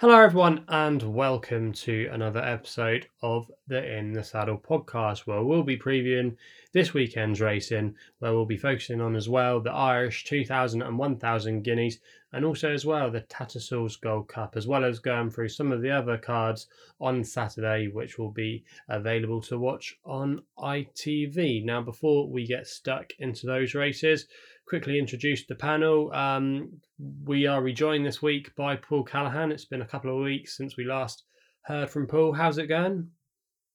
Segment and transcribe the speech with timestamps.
[0.00, 5.62] Hello, everyone, and welcome to another episode of the In the Saddle podcast, where we'll
[5.62, 6.36] be previewing
[6.72, 11.60] this weekend's racing, where we'll be focusing on as well the Irish 2000 and 1000
[11.60, 11.98] guineas,
[12.32, 15.82] and also as well the Tattersalls Gold Cup, as well as going through some of
[15.82, 21.62] the other cards on Saturday, which will be available to watch on ITV.
[21.62, 24.28] Now, before we get stuck into those races,
[24.70, 26.12] quickly introduce the panel.
[26.12, 26.80] Um,
[27.24, 29.50] we are rejoined this week by Paul Callahan.
[29.50, 31.24] It's been a couple of weeks since we last
[31.62, 32.32] heard from Paul.
[32.32, 33.08] How's it going?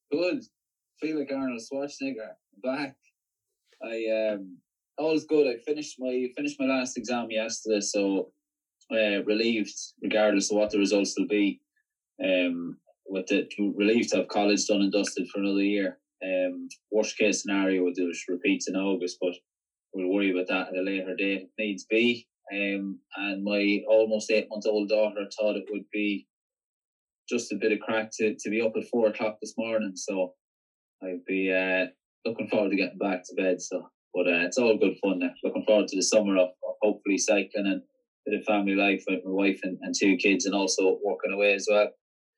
[0.09, 0.44] Good.
[1.02, 2.30] Feel like Arnold Schwarzenegger.
[2.63, 2.95] back.
[3.84, 4.58] I um
[4.98, 5.48] all's good.
[5.48, 8.32] I finished my finished my last exam yesterday, so
[8.90, 11.59] uh, relieved, regardless of what the results will be.
[12.23, 15.98] Um, with the relieved to have college done and dusted for another year.
[16.23, 19.34] Um, worst case scenario would do repeats in August, but
[19.96, 22.27] we'll worry about that at a later date if needs be.
[22.54, 26.27] Um, and my almost eight month old daughter thought it would be
[27.27, 29.93] just a bit of crack to, to be up at four o'clock this morning.
[29.96, 30.34] So
[31.01, 31.88] I'd be uh,
[32.23, 33.62] looking forward to getting back to bed.
[33.62, 35.20] So, but uh, it's all good fun.
[35.20, 35.32] Now.
[35.43, 39.04] Looking forward to the summer of, of hopefully cycling and a bit of family life
[39.07, 41.90] with my wife and, and two kids, and also working away as well.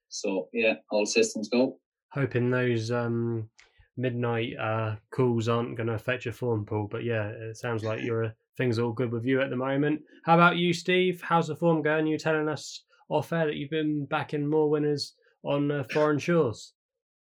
[0.10, 1.80] So yeah, all systems go.
[2.14, 3.50] Hoping those um,
[3.98, 6.88] midnight uh, calls aren't going to affect your form Paul.
[6.90, 10.02] But yeah, it sounds like you're things are all good with you at the moment.
[10.26, 11.22] How about you, Steve?
[11.22, 12.08] How's the form going?
[12.08, 16.74] You telling us off air that you've been backing more winners on uh, foreign shores.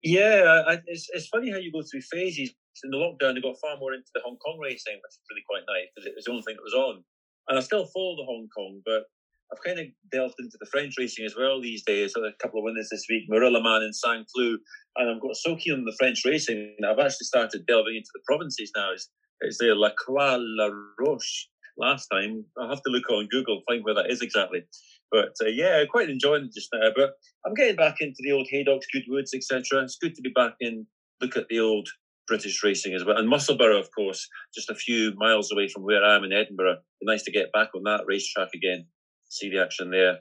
[0.02, 2.54] Yeah, I, it's it's funny how you go through phases.
[2.82, 5.44] In the lockdown, they got far more into the Hong Kong racing, which is really
[5.48, 7.04] quite nice because it was the only thing that was on.
[7.48, 9.04] And I still follow the Hong Kong, but
[9.52, 12.12] I've kind of delved into the French racing as well these days.
[12.14, 14.58] So a couple of winners this week, Marilla Man and Saint Cloud,
[14.96, 16.76] and I've got so keen on the French racing.
[16.86, 18.92] I've actually started delving into the provinces now.
[18.92, 19.08] It's,
[19.40, 22.44] it's the La Croix La Roche last time.
[22.58, 24.62] I'll have to look on Google find where that is exactly.
[25.10, 26.88] But uh, yeah, quite enjoying it just now.
[26.96, 27.12] But
[27.46, 29.82] I'm getting back into the old Haydocks, Goodwoods, etc.
[29.82, 30.86] It's good to be back in.
[31.20, 31.88] Look at the old
[32.26, 36.02] British racing as well, and Musselburgh, of course, just a few miles away from where
[36.02, 36.78] I am in Edinburgh.
[37.02, 38.86] nice to get back on that racetrack again
[39.34, 40.18] see the action there.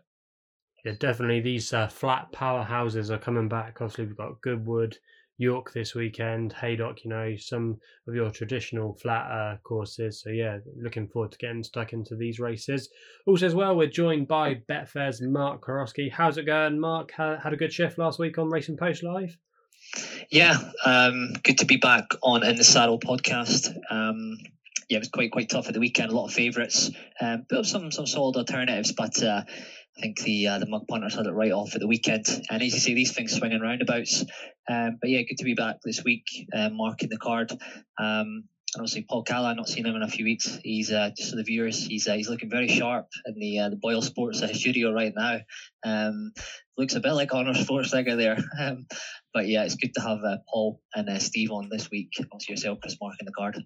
[0.84, 1.40] Yeah, definitely.
[1.40, 3.78] These uh, flat powerhouses are coming back.
[3.80, 4.98] Obviously, we've got Goodwood,
[5.38, 10.22] York this weekend, Haydock, you know, some of your traditional flat uh, courses.
[10.22, 12.90] So, yeah, looking forward to getting stuck into these races.
[13.26, 16.12] Also, as well, we're joined by Betfair's Mark Korosky.
[16.12, 17.12] How's it going, Mark?
[17.16, 19.38] Had a good shift last week on Racing Post Live?
[20.30, 23.74] Yeah, um, good to be back on In the Saddle podcast.
[23.90, 24.38] Um,
[24.94, 26.12] yeah, it was quite quite tough at the weekend.
[26.12, 28.92] A lot of favourites, um, but some some solid alternatives.
[28.92, 29.42] But uh,
[29.98, 32.28] I think the uh, the mug punters had it right off at the weekend.
[32.52, 34.24] And as you say, these things swing in roundabouts.
[34.70, 37.52] Um, but yeah, good to be back this week, uh, marking the card.
[38.00, 38.44] Um,
[38.76, 40.60] and obviously Paul Callahan, not seen him in a few weeks.
[40.64, 43.70] He's uh, just for the viewers, he's uh, he's looking very sharp in the uh,
[43.70, 45.40] the Boyle Sports uh, studio right now.
[45.84, 46.34] Um,
[46.78, 48.38] looks a bit like Honor Schwarzenegger there.
[48.60, 48.86] Um,
[49.34, 52.12] but yeah, it's good to have uh, Paul and uh, Steve on this week.
[52.32, 53.58] Also yourself, Chris, marking the card.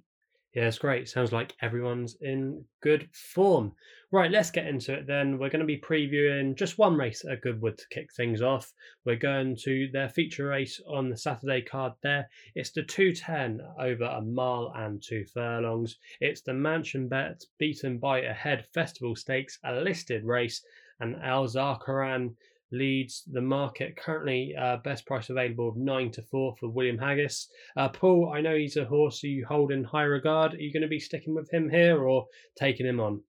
[0.58, 1.08] Yeah, it's great.
[1.08, 3.74] Sounds like everyone's in good form.
[4.12, 5.38] Right, let's get into it then.
[5.38, 8.74] We're going to be previewing just one race at Goodwood to kick things off.
[9.06, 12.28] We're going to their feature race on the Saturday card there.
[12.56, 16.00] It's the 210 over a mile and two furlongs.
[16.22, 20.66] It's the Mansion Bet beaten by a head festival stakes, a listed race,
[21.00, 22.34] and Al Zarkaran
[22.72, 23.96] leads the market.
[23.96, 27.46] Currently, uh, best price available of nine to four for William Haggas.
[27.76, 30.54] Uh, Paul, I know he's a horse you hold in high regard.
[30.54, 32.26] Are you going to be sticking with him here or
[32.60, 33.22] taking him on?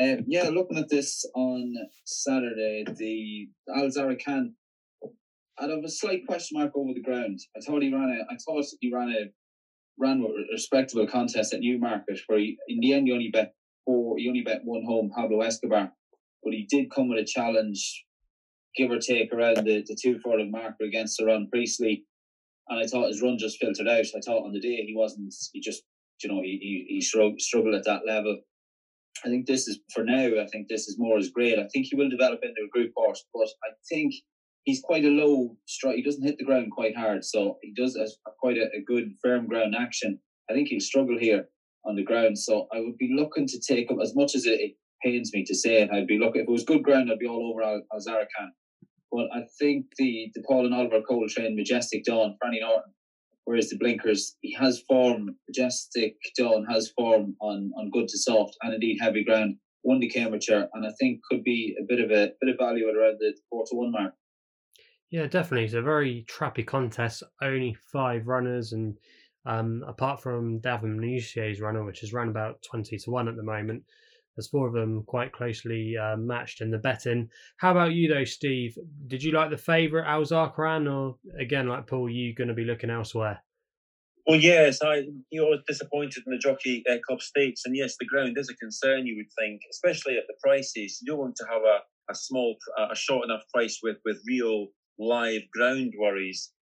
[0.00, 1.74] Um, yeah, looking at this on
[2.04, 4.52] Saturday, the Al Zarakan,
[5.58, 7.40] I'd have a slight question mark over the ground.
[7.56, 9.26] I thought he ran a, I thought he ran a,
[9.98, 14.16] ran a respectable contest at Newmarket, where he, in the end he only bet four,
[14.18, 15.90] he only bet one home, Pablo Escobar
[16.48, 18.06] but he did come with a challenge,
[18.74, 22.04] give or take around the, the two furlong marker against Sir Ron Priestley.
[22.68, 24.06] And I thought his run just filtered out.
[24.16, 25.82] I thought on the day he wasn't, he just,
[26.22, 27.00] you know, he, he, he
[27.38, 28.38] struggled at that level.
[29.24, 31.58] I think this is, for now, I think this is more as great.
[31.58, 34.14] I think he will develop into a group horse, but I think
[34.64, 35.96] he's quite a low strike.
[35.96, 37.24] He doesn't hit the ground quite hard.
[37.24, 38.06] So he does a,
[38.40, 40.18] quite a, a good firm ground action.
[40.48, 41.48] I think he'll struggle here
[41.84, 42.38] on the ground.
[42.38, 45.54] So I would be looking to take him as much as it, pains me to
[45.54, 45.90] say it.
[45.90, 48.50] I'd be looking if it was good ground, I'd be all over Al- Alzarakan.
[49.10, 52.92] But I think the the Paul and Oliver Coltrane Majestic Dawn, Franny Norton,
[53.44, 55.36] whereas the blinkers, he has form.
[55.48, 59.56] Majestic Dawn has form on on good to soft and indeed heavy ground.
[59.84, 62.88] Won the Cambridgeshire, and I think could be a bit of a bit of value
[62.88, 64.12] at around the four to one mark.
[65.10, 65.64] Yeah, definitely.
[65.64, 67.22] It's a very trappy contest.
[67.40, 68.98] Only five runners, and
[69.46, 73.42] um, apart from David Menuisier's runner, which is run about twenty to one at the
[73.42, 73.84] moment,
[74.38, 77.28] There's four of them quite closely uh, matched in the betting.
[77.56, 78.78] How about you though, Steve?
[79.08, 82.64] Did you like the favourite Al Zarqaran, or again, like Paul, you going to be
[82.64, 83.42] looking elsewhere?
[84.28, 88.06] Well, yes, I you was disappointed in the Jockey uh, Club Stakes, and yes, the
[88.06, 89.08] ground is a concern.
[89.08, 91.00] You would think, especially at the prices.
[91.02, 94.68] You don't want to have a, a small, a short enough price with with real
[95.00, 96.52] live ground worries.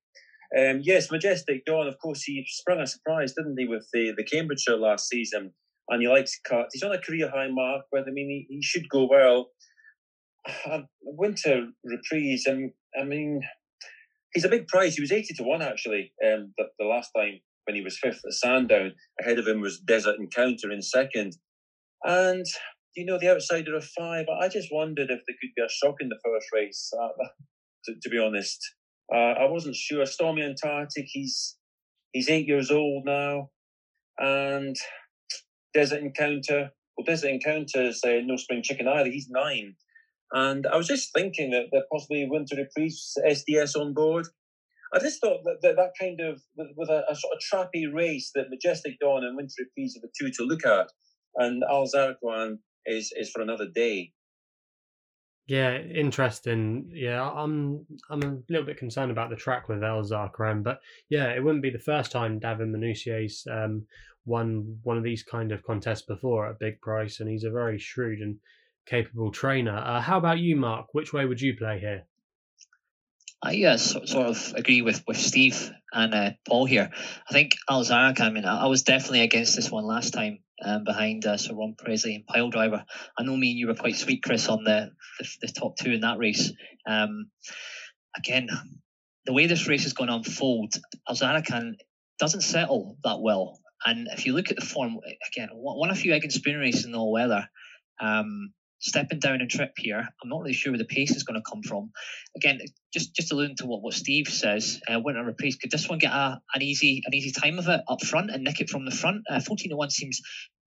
[0.58, 1.88] Um, yes, Majestic Dawn.
[1.88, 5.52] Of course, he sprung a surprise, didn't he, with the the Cambridgeshire last season,
[5.88, 6.68] and he likes cut.
[6.72, 9.50] He's on a career high mark, but I mean, he, he should go well.
[11.02, 13.40] Winter reprise, and I mean,
[14.32, 14.94] he's a big price.
[14.94, 16.12] He was eighty to one actually.
[16.24, 18.92] Um, the, the last time when he was fifth at Sandown.
[19.20, 21.36] Ahead of him was Desert Encounter in second.
[22.04, 22.44] And,
[22.96, 25.96] you know, the outsider of five, I just wondered if there could be a shock
[26.00, 27.08] in the first race, uh,
[27.84, 28.58] to, to, be honest.
[29.12, 30.06] Uh, I wasn't sure.
[30.06, 31.56] Stormy Antarctic, he's
[32.12, 33.50] he's eight years old now.
[34.18, 34.76] And
[35.76, 39.10] Desert Encounter, well, Desert Encounter's uh, no spring chicken either.
[39.10, 39.76] He's nine.
[40.32, 44.26] And I was just thinking that, that possibly Winter Reprise SDS on board.
[44.94, 47.92] I just thought that that, that kind of with, with a, a, sort of trappy
[47.92, 50.88] race that Majestic Dawn and Winter Reprise are the two to look at,
[51.36, 54.12] and Al Zarqaran is is for another day.
[55.46, 56.90] Yeah, interesting.
[56.92, 61.32] Yeah, I'm I'm a little bit concerned about the track with El Zarqaran, but yeah,
[61.32, 63.86] it wouldn't be the first time David Menuisier's um,
[64.24, 67.50] won one of these kind of contests before at a big price, and he's a
[67.50, 68.38] very shrewd and
[68.86, 69.76] capable trainer.
[69.76, 70.86] Uh, how about you, Mark?
[70.92, 72.06] Which way would you play here?
[73.42, 76.90] I uh, sort of agree with, with Steve and uh, Paul here.
[77.28, 80.84] I think Al Zarqaran, I mean, I, was definitely against this one last time um,
[80.84, 82.84] behind uh, Sir Ron Priestley and Pyledriver.
[83.18, 85.92] I know me and you were quite sweet, Chris, on the, the, the top two
[85.92, 86.52] in that race.
[86.86, 87.30] Um,
[88.16, 88.48] again,
[89.26, 90.74] the way this race is going to unfold,
[91.08, 91.74] Al Zarqaran
[92.18, 93.58] doesn't settle that well.
[93.84, 94.98] And if you look at the form,
[95.32, 97.48] again, one of a few egg and spoon races in all weather.
[98.00, 99.98] Um, stepping down a trip here.
[99.98, 101.90] I'm not really sure where the pace is going to come from.
[102.36, 102.60] Again,
[102.92, 105.56] just just alluding to what, what Steve says, uh, winter reprise.
[105.56, 108.44] Could this one get a, an easy an easy time of it up front and
[108.44, 109.22] nick it from the front?
[109.28, 110.20] Uh, 14 to one seems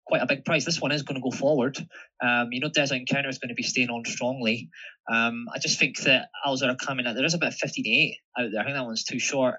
[0.09, 0.65] quite a big price.
[0.65, 1.77] This one is going to go forward.
[2.21, 4.69] Um, you know, Desert Encounter is going to be staying on strongly.
[5.11, 7.15] Um, I just think that Alzar coming out.
[7.15, 8.61] There is about 50 to 8 out there.
[8.61, 9.55] I think that one's too short.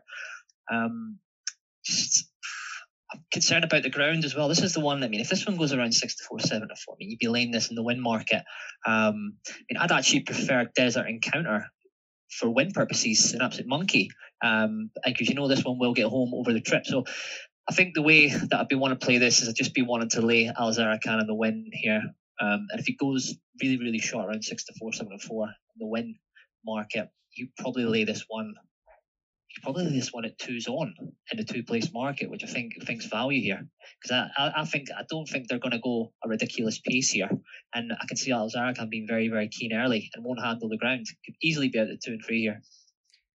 [0.71, 1.19] Um,
[1.85, 2.30] just
[3.13, 4.49] I'm concerned about the ground as well.
[4.49, 5.03] This is the one.
[5.03, 7.11] I mean, if this one goes around six to four, seven to four, I mean,
[7.11, 8.43] you'd be laying this in the win market.
[8.87, 11.67] Um, I mean, I'd actually prefer Desert Encounter
[12.31, 14.11] for win purposes, an absolute monkey.
[14.43, 16.87] Um, because you know this one will get home over the trip.
[16.87, 17.05] So
[17.69, 19.83] I think the way that I'd be want to play this is I'd just be
[19.83, 22.03] wanting to lay Al Zarqaran in the win here.
[22.41, 25.49] Um, and if he goes really, really short, around six to four, seven to four,
[25.79, 26.17] the win
[26.65, 28.55] market, you probably lay this one
[29.55, 30.95] you probably just want it twos on
[31.31, 33.67] in the two place market, which I think thinks value here.
[34.01, 37.31] Because I, I, think I don't think they're going to go a ridiculous pace here,
[37.75, 40.79] and I can see Al Zarqaran being very very keen early and won't handle the
[40.79, 41.07] ground.
[41.25, 42.63] Could easily be at two and three here.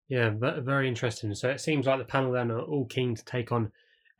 [0.08, 1.34] Yeah, very interesting.
[1.34, 3.72] So it seems like the panel then are all keen to take on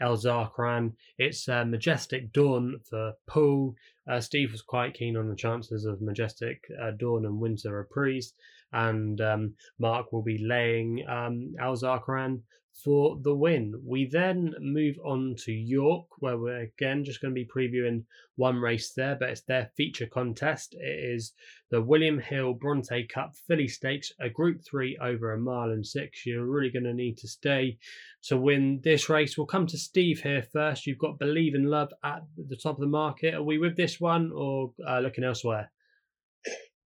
[0.02, 0.94] El Zarqaran.
[1.18, 3.76] It's uh, Majestic Dawn for Paul.
[4.10, 8.34] Uh, Steve was quite keen on the chances of Majestic uh, Dawn and Winter Reprise
[8.76, 12.42] and um, Mark will be laying um, Al Zarqaran
[12.84, 13.74] for the win.
[13.86, 18.04] We then move on to York, where we're again just going to be previewing
[18.36, 20.76] one race there, but it's their feature contest.
[20.78, 21.32] It is
[21.72, 26.26] the William Hill Bronte Cup Filly Stakes, a Group 3 over a mile and six.
[26.26, 27.78] You're really going to need to stay
[28.24, 29.38] to win this race.
[29.38, 30.86] We'll come to Steve here first.
[30.86, 33.36] You've got Believe in Love at the top of the market.
[33.36, 35.72] Are we with this one or uh, looking elsewhere?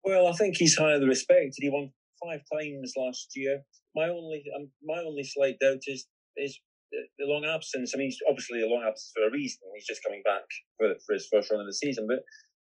[0.04, 1.54] Well, I think he's highly respected.
[1.58, 1.92] He won
[2.24, 3.62] five times last year.
[3.94, 6.06] My only um, my only slight doubt is
[6.36, 6.58] is
[7.18, 7.92] the long absence.
[7.94, 9.60] I mean, he's obviously a long absence for a reason.
[9.74, 10.44] He's just coming back
[10.78, 12.06] for, for his first run of the season.
[12.06, 12.20] But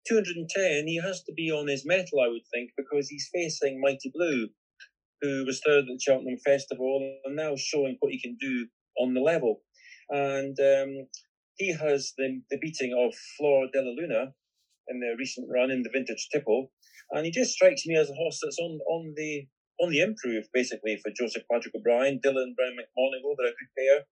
[0.07, 4.11] 210, he has to be on his mettle, I would think, because he's facing Mighty
[4.13, 4.49] Blue,
[5.21, 8.67] who was third at the Cheltenham Festival and now showing what he can do
[8.99, 9.61] on the level.
[10.09, 11.07] And um,
[11.57, 14.33] he has the, the beating of Flor della Luna
[14.89, 16.69] in the recent run in the Vintage Tipple
[17.13, 19.47] and he just strikes me as a horse that's on on the
[19.79, 23.35] on the improve basically for Joseph Patrick O'Brien, Dylan Browne McMonagle.
[23.37, 24.05] They're a good pair.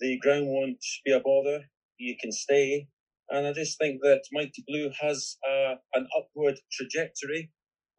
[0.00, 1.64] The ground won't be a bother.
[1.98, 2.88] You can stay,
[3.30, 7.50] and I just think that Mighty Blue has uh, an upward trajectory.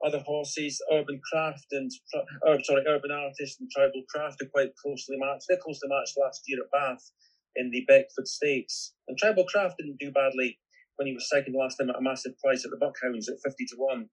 [0.05, 5.15] Other horses, Urban Craft and uh, sorry, Urban Artist and Tribal Craft are quite closely
[5.17, 5.45] matched.
[5.47, 7.11] They're closely matched last year at Bath
[7.55, 10.59] in the Beckford Stakes, and Tribal Craft didn't do badly
[10.97, 13.65] when he was second last time at a massive price at the Buckhounds at 50
[13.65, 14.09] to 1.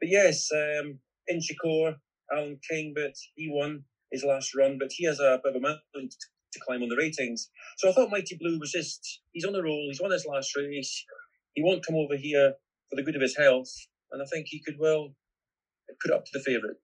[0.00, 0.98] But yes, um,
[1.30, 1.96] Inchicore,
[2.32, 5.60] Alan King, but he won his last run, but he has a bit of a
[5.60, 6.08] mountain
[6.54, 7.50] to climb on the ratings.
[7.78, 10.54] So I thought Mighty Blue was just, he's on the roll, he's won his last
[10.56, 11.04] race.
[11.54, 12.54] He won't come over here
[12.90, 13.70] for the good of his health,
[14.10, 15.14] and I think he could well
[16.02, 16.76] put up to the favourite.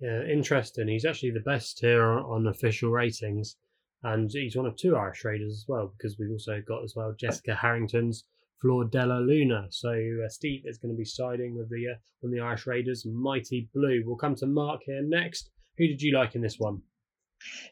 [0.00, 0.88] Yeah, interesting.
[0.88, 3.56] He's actually the best here on official ratings,
[4.02, 7.14] and he's one of two Irish raiders as well because we've also got as well
[7.18, 8.24] Jessica Harrington's
[8.64, 9.66] Flor della Luna.
[9.68, 13.04] So uh, Steve is going to be siding with the uh, on the Irish Raiders
[13.04, 14.02] Mighty Blue.
[14.06, 15.50] We'll come to Mark here next.
[15.76, 16.80] Who did you like in this one?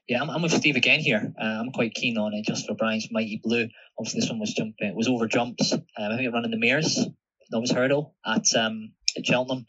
[0.06, 1.32] Yeah, I'm, I'm with Steve again here.
[1.40, 3.68] Uh, I'm quite keen on it Joseph O'Brien's Mighty Blue.
[3.98, 5.72] Obviously, this one was jumping, it was over jumps.
[5.72, 7.06] Um, I think it ran in the mares,
[7.50, 9.64] novice hurdle at um, at Cheltenham.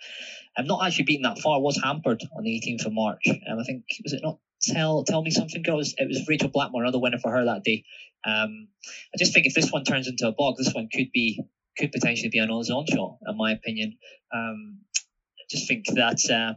[0.58, 1.56] I'm not actually beaten that far.
[1.56, 3.22] I was hampered on the 18th of March.
[3.30, 5.76] Um, I think was it not tell tell me something, girl?
[5.76, 7.86] It was, it was Rachael Blackmore, another winner for her that day.
[8.26, 8.68] Um,
[9.14, 11.42] I just think if this one turns into a bog, this one could be
[11.78, 13.98] could potentially be an odds on shot, in my opinion.
[14.34, 16.54] Um, I just think that uh,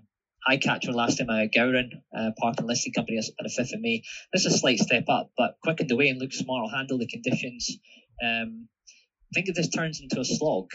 [0.47, 3.73] I catch her last time at Gowran uh, Park and Listing Company on the 5th
[3.73, 4.03] of May.
[4.33, 7.09] This is a slight step up, but quickened away and looks smart, will handle the
[7.09, 7.79] conditions.
[8.23, 10.67] Um, I think if this turns into a slog,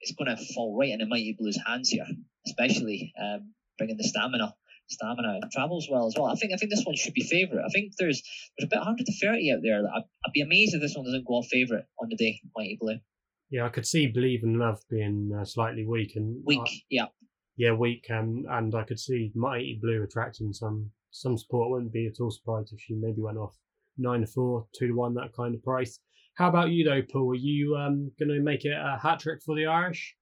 [0.00, 2.06] it's going to fall right into Mighty Blue's hands here,
[2.46, 4.54] especially um, bringing the stamina
[4.88, 6.26] stamina travels well as well.
[6.26, 7.64] I think I think this one should be favourite.
[7.64, 8.22] I think there's
[8.58, 9.78] there's about 130 out there.
[9.78, 12.78] I'd, I'd be amazed if this one doesn't go off favourite on the day, Mighty
[12.80, 12.98] Blue.
[13.50, 16.84] Yeah, I could see Believe in Love being uh, slightly weak and weak.
[16.90, 17.06] yeah,
[17.56, 21.68] yeah, weak, and and I could see Mighty Blue attracting some some support.
[21.68, 23.56] I wouldn't be at all surprised if she maybe went off
[23.98, 25.98] nine to four, two to one, that kind of price.
[26.34, 27.32] How about you though, Paul?
[27.32, 30.16] Are you um, going to make it a hat trick for the Irish?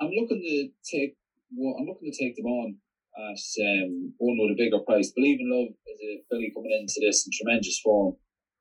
[0.00, 1.16] I'm looking to take.
[1.54, 2.76] Well, I'm looking to take them on
[3.14, 5.12] at um, one with a bigger price.
[5.14, 8.16] Believe in Love is a filly coming into this in tremendous form.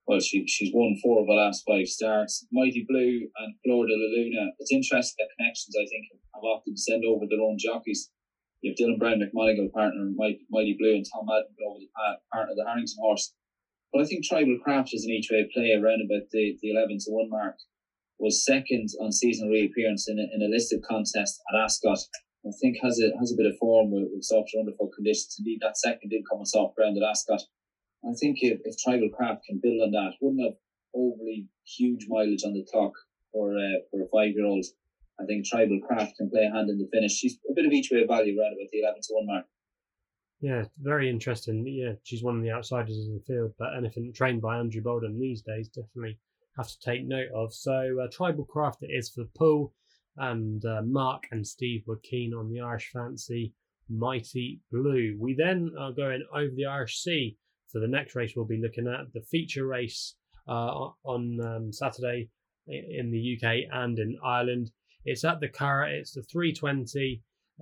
[0.05, 2.45] Well, she she's won four of the last five starts.
[2.51, 4.51] Mighty Blue and Flor della Luna.
[4.59, 6.05] It's interesting that connections I think
[6.35, 8.11] have often send over their own jockeys.
[8.61, 11.91] You have Dylan Browne McMonagle partner Mighty, Mighty Blue and Tom Madden over the
[12.31, 13.33] partner of the Harrington horse.
[13.91, 16.97] But I think Tribal Craft is an each way play around about the, the 11
[17.05, 17.57] to 1 mark.
[18.19, 21.99] Was second on season reappearance in a, in a listed contest at Ascot
[22.45, 25.35] I think has a has a bit of form with, with softer underfoot conditions.
[25.39, 27.41] Indeed, that second did come on soft ground at Ascot.
[28.03, 30.57] I think if, if Tribal Craft can build on that, wouldn't have
[30.93, 32.93] overly huge mileage on the clock
[33.31, 34.65] for uh, for a five year old.
[35.19, 37.13] I think Tribal Craft can play a hand in the finish.
[37.13, 39.45] She's a bit of each way of value around about the eleven to one mark.
[40.41, 41.65] Yeah, very interesting.
[41.65, 45.17] Yeah, she's one of the outsiders in the field, but anything trained by Andrew Balding
[45.17, 46.19] these days definitely
[46.57, 47.53] have to take note of.
[47.53, 49.73] So, uh, Tribal Craft it is for the Paul
[50.17, 53.53] and uh, Mark and Steve were keen on the Irish fancy
[53.89, 55.17] Mighty Blue.
[55.19, 57.37] We then are going over the Irish Sea
[57.71, 58.33] for the next race.
[58.35, 60.15] We'll be looking at the feature race
[60.47, 62.29] uh, on um, Saturday
[62.67, 64.71] in the UK and in Ireland.
[65.05, 65.91] It's at the Curragh.
[65.91, 67.21] It's the 320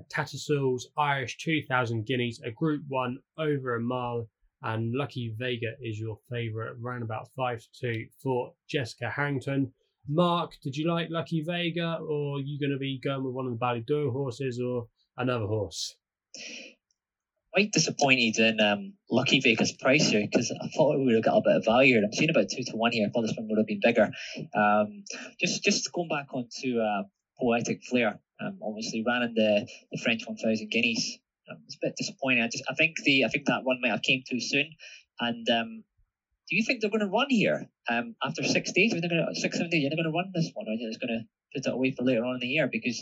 [0.09, 4.29] Tattersalls Irish 2000 Guineas, a Group One over a mile.
[4.63, 9.73] And Lucky Vega is your favourite, around about five to two for Jessica Harrington.
[10.07, 13.45] Mark, did you like Lucky Vega, or are you going to be going with one
[13.45, 15.95] of the Ballydoyle horses or another horse?
[17.53, 21.37] Quite disappointed in um, Lucky Vega's price here because I thought we would have got
[21.37, 21.97] a bit of value.
[21.97, 23.07] I'm seeing about two to one here.
[23.07, 24.09] I thought this one would have been bigger.
[24.55, 25.03] Um,
[25.39, 27.03] just just going back onto uh,
[27.39, 28.19] Poetic Flare.
[28.39, 31.19] Um, obviously ran in the, the French 1000 guineas.
[31.49, 32.41] Um, it's a bit disappointing.
[32.41, 34.71] I just I think the I think that one might have came too soon,
[35.19, 35.83] and um,
[36.51, 38.93] do you think they're going to run here um, after six days?
[38.93, 39.83] Are they going to six seven days?
[39.83, 41.23] You're not going to run this one, or are you just going to
[41.55, 42.67] put it away for later on in the year?
[42.69, 43.01] Because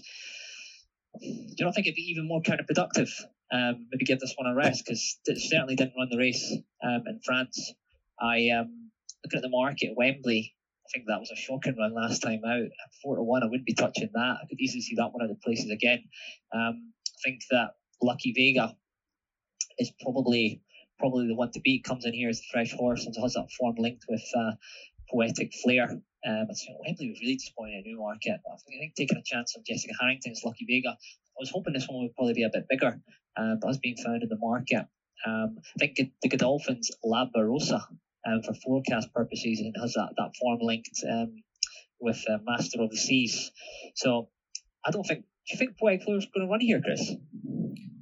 [1.20, 3.10] do you not think it'd be even more counterproductive?
[3.51, 7.03] Um, maybe give this one a rest because it certainly didn't run the race um,
[7.08, 7.74] in France.
[8.22, 8.91] I um,
[9.25, 10.53] looking at the market, Wembley.
[10.86, 12.70] I think that was a shocking run last time out.
[13.01, 14.38] Four to one, I wouldn't be touching that.
[14.44, 16.03] I could easily see that one out the places again.
[16.53, 18.75] Um, I think that Lucky Vega
[19.79, 20.62] is probably
[21.00, 23.51] probably the one to beat comes in here as a fresh horse and has that
[23.58, 24.51] form linked with uh,
[25.10, 25.89] Poetic Flare.
[25.89, 28.39] Um, it's, Wembley was really disappointing in Newmarket.
[28.68, 30.89] Think, I think taking a chance on Jessica Harrington's Lucky Vega.
[30.89, 33.00] I was hoping this one would probably be a bit bigger,
[33.38, 34.86] uh, but has been found in the market.
[35.25, 37.82] Um, I think the Godolphins La Barrosa
[38.27, 41.44] um, for forecast purposes and has that, that form linked um,
[42.00, 43.51] with uh, Master of the Seas.
[43.96, 44.29] So
[44.86, 45.22] I don't think.
[45.22, 47.12] Do you think Poetic Flare is going to run here, Chris?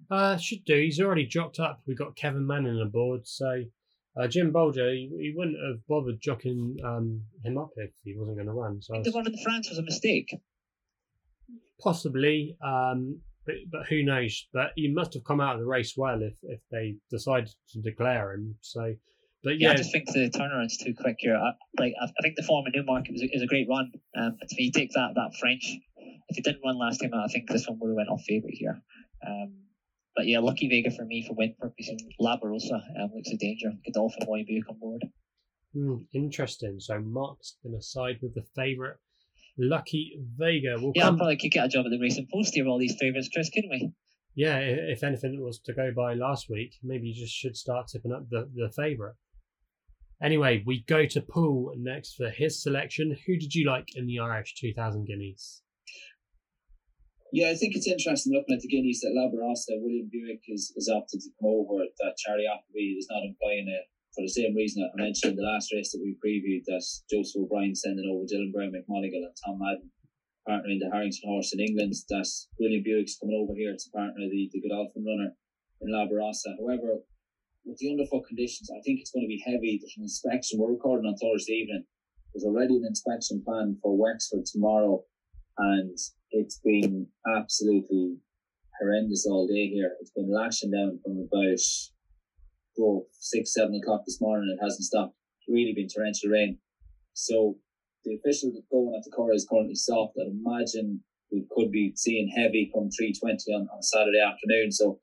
[0.09, 0.75] Uh, should do.
[0.75, 1.81] He's already jocked up.
[1.85, 3.63] We've got Kevin Manning aboard, so
[4.17, 8.37] uh, Jim Bolger, he, he, wouldn't have bothered jockeying um, him up if he wasn't
[8.37, 8.81] going to run.
[8.81, 10.35] So the one in France was a mistake.
[11.79, 14.47] Possibly, um, but but who knows?
[14.53, 17.81] But he must have come out of the race well if, if they decided to
[17.81, 18.55] declare him.
[18.61, 18.95] So,
[19.43, 21.35] but yeah, yeah I just think the turnaround's too quick here.
[21.35, 23.91] I, like I, I think the form in Newmarket was a, is a great run.
[24.17, 25.77] Um, if you take that that French,
[26.29, 28.55] if he didn't run last time, I think this one would have went off favourite
[28.55, 28.81] here.
[29.25, 29.66] Um,
[30.17, 32.01] but yeah, lucky Vega for me for win purposes.
[32.01, 33.69] And La Barrosa um, looks a danger.
[33.85, 35.05] Godolphin Waybuck on board.
[35.75, 36.79] Mm, interesting.
[36.79, 38.95] So Mark's going to side with the favourite
[39.59, 40.75] Lucky Vega.
[40.79, 41.17] We'll yeah, come...
[41.17, 43.51] probably could get a job at the Racing Post here, with all these favourites, Chris,
[43.51, 43.91] couldn't we?
[44.33, 48.11] Yeah, if anything was to go by last week, maybe you just should start tipping
[48.11, 49.15] up the, the favourite.
[50.21, 53.15] Anyway, we go to Paul next for his selection.
[53.27, 55.61] Who did you like in the Irish 2000 Guineas?
[57.35, 60.71] Yeah, I think it's interesting looking at the Guineas that La Barrosa, William Buick is,
[60.79, 64.55] is opted to come over, that Charlie Appleby is not employing it for the same
[64.55, 66.81] reason I mentioned in the last race that we previewed, that
[67.11, 69.91] Joseph O'Brien sending over Dylan Browne McMonagle and Tom Madden
[70.47, 71.93] partnering the Harrington horse in England.
[72.09, 72.25] That
[72.57, 75.35] William Buick's coming over here to partner the, the Godolphin runner
[75.83, 76.55] in La Barrosa.
[76.55, 77.03] However,
[77.67, 79.77] with the underfoot conditions, I think it's going to be heavy.
[79.77, 80.63] There's an inspection.
[80.63, 81.83] We're recording on Thursday evening.
[82.31, 85.03] There's already an inspection plan for Wexford tomorrow,
[85.57, 85.97] and
[86.31, 88.17] it's been absolutely
[88.79, 89.91] horrendous all day here.
[90.01, 91.59] It's been lashing down from about
[92.79, 94.55] oh, six, seven o'clock this morning.
[94.55, 95.15] It hasn't stopped.
[95.39, 96.57] It's really been torrential rain.
[97.13, 97.57] So
[98.05, 100.15] the official going at the Curragh is currently soft.
[100.19, 104.71] I'd imagine we could be seeing heavy from 320 on, on Saturday afternoon.
[104.71, 104.99] So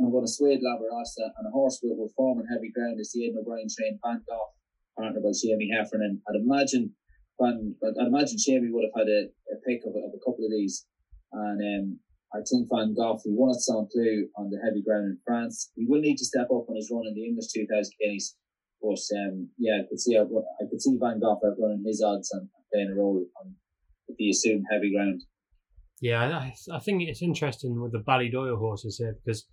[0.00, 2.98] I'm going to sway La Barrosa and a horse will, with form and heavy ground
[3.00, 4.52] is the Aidan O'Brien trained Van Gogh,
[4.98, 6.20] partnered by Seamie Heffernan.
[6.28, 6.94] I'd imagine
[7.40, 10.50] Van, I'd imagine Seamie would have had a, a pick of, of a couple of
[10.50, 10.86] these.
[11.32, 11.98] And um,
[12.32, 15.70] I think Van Gogh, he won at Saint Cloud on the heavy ground in France.
[15.74, 18.36] He will need to step up on his run in the English 2000 guineas.
[18.80, 20.24] But um, yeah, I could see I
[20.70, 23.54] could see Van Gogh running his odds and playing a role on
[24.18, 25.22] the assumed heavy ground.
[26.00, 29.46] Yeah, I, I think it's interesting with the Ballydoyle horses here because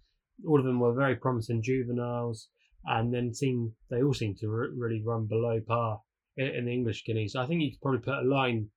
[0.46, 2.50] all of them were very promising juveniles,
[2.86, 6.02] and then seem they all seem to re- really run below par
[6.38, 7.36] in, in, the English Guineas.
[7.36, 8.70] I think you could probably put a line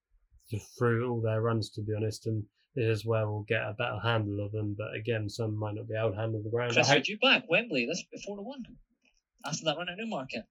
[0.79, 2.45] through all their runs, to be honest, and
[2.75, 4.75] this is where we'll get a better handle of them.
[4.79, 6.73] But again, some might not be able to handle the ground.
[6.73, 7.87] Chris, would you back Wembley?
[7.87, 8.65] That's before the one
[9.47, 10.45] after that run at Newmarket.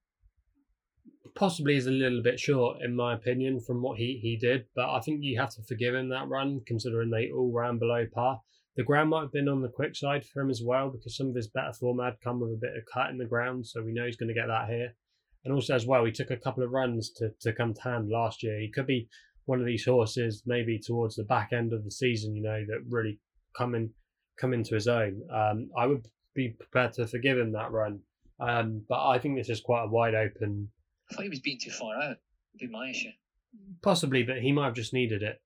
[1.36, 4.90] Possibly is a little bit short, in my opinion, from what he, he did, but
[4.90, 8.42] I think you have to forgive him that run, considering they all ran below par.
[8.78, 11.28] The ground might have been on the quick side for him as well because some
[11.28, 13.84] of his better form had come with a bit of cut in the ground, so
[13.84, 14.96] we know he's going to get that here.
[15.46, 18.10] And also as well, he took a couple of runs to, to come to hand
[18.10, 18.60] last year.
[18.60, 19.08] He could be
[19.46, 22.80] one of these horses maybe towards the back end of the season, you know, that
[22.90, 23.20] really
[23.56, 23.92] come in
[24.38, 25.22] come into his own.
[25.34, 28.00] Um, I would be prepared to forgive him that run.
[28.40, 30.70] Um, but I think this is quite a wide open.
[31.10, 32.18] I thought he was being too far out.
[32.54, 33.12] Would be my issue.
[33.82, 35.42] Possibly, but he might have just needed it.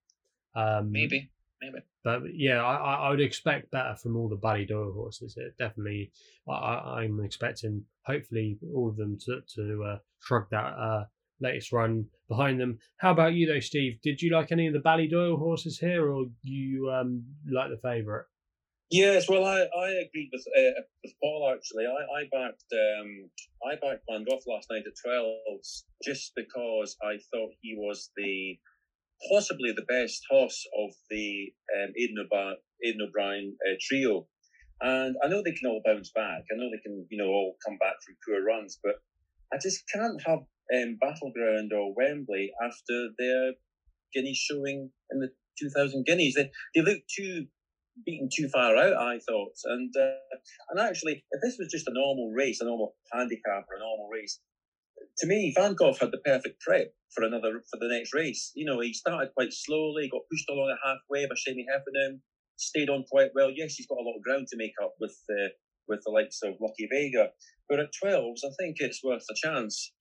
[0.56, 1.30] Um, maybe,
[1.62, 1.80] maybe.
[2.04, 5.36] But yeah, I, I would expect better from all the Ballydoyle horses.
[5.38, 6.12] It definitely,
[6.48, 11.04] I, I'm expecting hopefully all of them to to uh, shrug that uh,
[11.39, 12.80] latest run behind them.
[12.98, 14.00] How about you though, Steve?
[14.02, 18.26] Did you like any of the Ballydoyle horses here, or you um, like the favourite?
[18.91, 21.86] Yes, well, I, I agreed with uh, with Paul actually.
[21.86, 23.30] I, I backed um,
[23.63, 28.58] I backed Van Gogh last night at twelves just because I thought he was the
[29.32, 32.26] possibly the best horse of the um, Aidan
[33.08, 34.28] O'Brien uh, trio.
[34.82, 36.44] And I know they can all bounce back.
[36.52, 38.96] I know they can, you know, all come back from poor runs, but
[39.52, 40.39] I just can't have
[40.74, 43.54] um, Battleground or Wembley after their
[44.13, 46.36] Guineas showing in the 2000 Guineas.
[46.36, 47.48] They, they look too
[48.06, 49.56] beaten too far out, I thought.
[49.65, 50.38] And uh,
[50.70, 54.10] and actually, if this was just a normal race, a normal handicap or a normal
[54.12, 54.39] race,
[55.20, 58.52] to me, Van Gogh had the perfect prep for another for the next race.
[58.56, 62.22] You know, he started quite slowly, got pushed along at halfway by Seamie Heffernan,
[62.60, 63.52] stayed on quite well.
[63.52, 65.50] Yes, he's got a lot of ground to make up with uh,
[65.88, 67.30] with the likes of Lucky Vega,
[67.67, 69.93] but at twelves, I think it's worth a chance.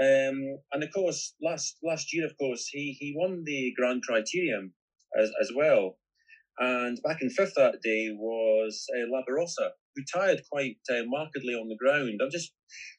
[0.00, 4.72] Um, and of course, last last year, of course, he he won the Grand Criterium
[5.20, 5.98] as as well.
[6.58, 11.54] And back in fifth that day was uh, La Barrosa, who tired quite uh, markedly
[11.54, 12.20] on the ground.
[12.22, 12.52] I'm just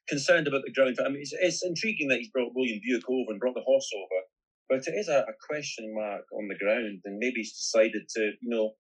[0.10, 0.98] concerned about the ground.
[1.00, 3.90] I mean, it's, it's intriguing that he's brought William Buick over and brought the horse
[3.96, 4.20] over,
[4.68, 8.22] but it is a, a question mark on the ground, and maybe he's decided to,
[8.42, 8.72] you know,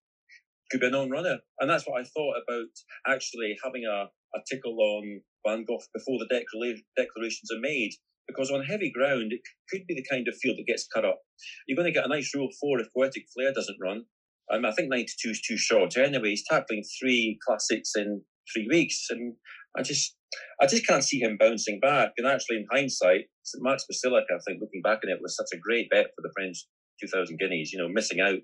[0.71, 1.38] could be a non-runner.
[1.60, 2.71] And that's what I thought about
[3.07, 7.91] actually having a, a tickle on Van Gogh before the declara- declarations are made.
[8.27, 11.19] Because on heavy ground, it could be the kind of field that gets cut up.
[11.67, 14.05] You're going to get a nice rule four if Poetic Flare doesn't run.
[14.53, 15.97] Um, I think 92 is too short.
[15.97, 18.21] Anyway, he's tackling three classics in
[18.53, 19.36] three weeks, and
[19.77, 20.15] I just,
[20.62, 22.12] I just can't see him bouncing back.
[22.17, 23.25] And actually, in hindsight,
[23.60, 26.31] Max Basilica, I think, looking back on it, was such a great bet for the
[26.36, 26.65] French
[27.01, 27.71] 2000 Guineas.
[27.73, 28.39] You know, missing out,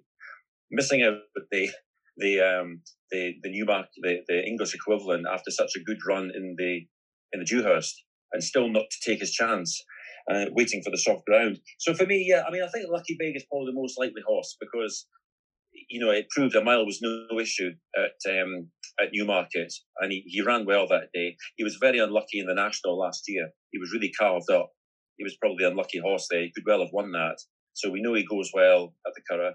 [0.71, 1.69] missing out with the
[2.17, 6.55] the um the the Newmarket, the, the English equivalent after such a good run in
[6.57, 6.87] the
[7.33, 8.03] in the Dewhurst,
[8.33, 9.83] and still not to take his chance.
[10.29, 11.57] Uh, waiting for the soft ground.
[11.79, 14.21] So for me, yeah, I mean, I think Lucky Vegas is probably the most likely
[14.27, 15.07] horse because
[15.89, 20.23] you know, it proved a mile was no issue at um, at Newmarket, and he,
[20.25, 21.35] he ran well that day.
[21.55, 23.49] He was very unlucky in the national last year.
[23.71, 24.71] He was really carved up.
[25.17, 26.41] He was probably the unlucky horse there.
[26.41, 27.37] He could well have won that.
[27.73, 29.53] so we know he goes well at the Curragh.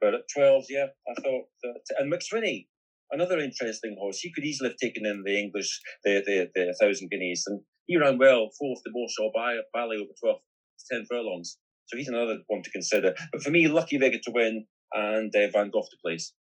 [0.00, 1.80] But at 12, yeah, I thought that.
[1.98, 2.66] And Mac Swiney,
[3.10, 4.20] another interesting horse.
[4.20, 7.44] He could easily have taken in the English, the the, the 1,000 guineas.
[7.46, 9.32] And he ran well, fourth the Walsall
[9.74, 10.38] Valley over 12
[10.90, 11.58] 10 furlongs.
[11.86, 13.14] So he's another one to consider.
[13.32, 16.32] But for me, Lucky Vega to win and uh, Van Gogh to place.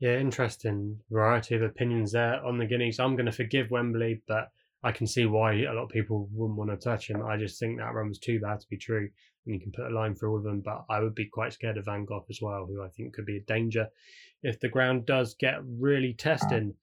[0.00, 3.00] Yeah, interesting variety of opinions there on the Guineas.
[3.00, 4.50] I'm going to forgive Wembley, but
[4.82, 7.24] I can see why a lot of people wouldn't want to touch him.
[7.24, 9.08] I just think that run was too bad to be true,
[9.44, 10.60] and you can put a line through all of them.
[10.64, 13.26] But I would be quite scared of Van Gogh as well, who I think could
[13.26, 13.88] be a danger
[14.42, 16.74] if the ground does get really testing.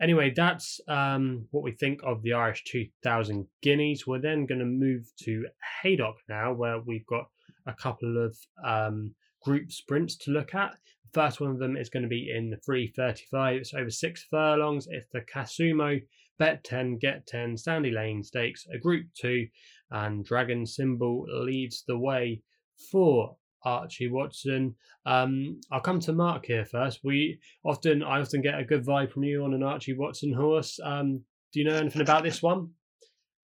[0.00, 4.06] Anyway, that's um, what we think of the Irish 2000 Guineas.
[4.06, 5.46] We're then going to move to
[5.82, 7.28] Haydock now, where we've got
[7.66, 10.72] a couple of um, group sprints to look at.
[11.04, 13.56] The first one of them is going to be in the 335.
[13.56, 14.88] It's over six furlongs.
[14.90, 16.00] It's the Casumo
[16.38, 19.46] Bet 10, Get 10, Sandy Lane Stakes, a Group 2,
[19.90, 22.42] and Dragon Symbol leads the way
[22.90, 24.74] for Archie Watson.
[25.06, 27.00] Um, I'll come to Mark here first.
[27.04, 30.78] We often, I often get a good vibe from you on an Archie Watson horse.
[30.82, 32.70] Um, do you know anything about this one?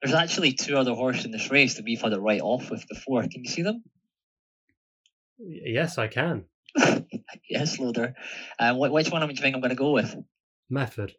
[0.03, 2.88] There's actually two other horses in this race that we've had it right off with
[2.88, 3.22] before.
[3.22, 3.83] Can you see them?
[5.38, 6.44] Yes, I can.
[7.48, 8.14] yes, Loader.
[8.59, 10.14] Um, which one do you think I'm going to go with?
[10.68, 11.14] Method.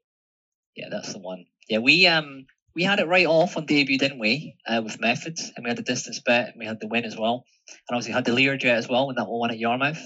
[0.75, 1.45] Yeah, that's the one.
[1.71, 4.57] Yeah, we um we had it right off on debut, didn't we?
[4.67, 7.15] Uh, with Methods, and we had the distance bet, and we had the win as
[7.17, 10.01] well, and obviously had the Learjet as well when that one at Yarmouth.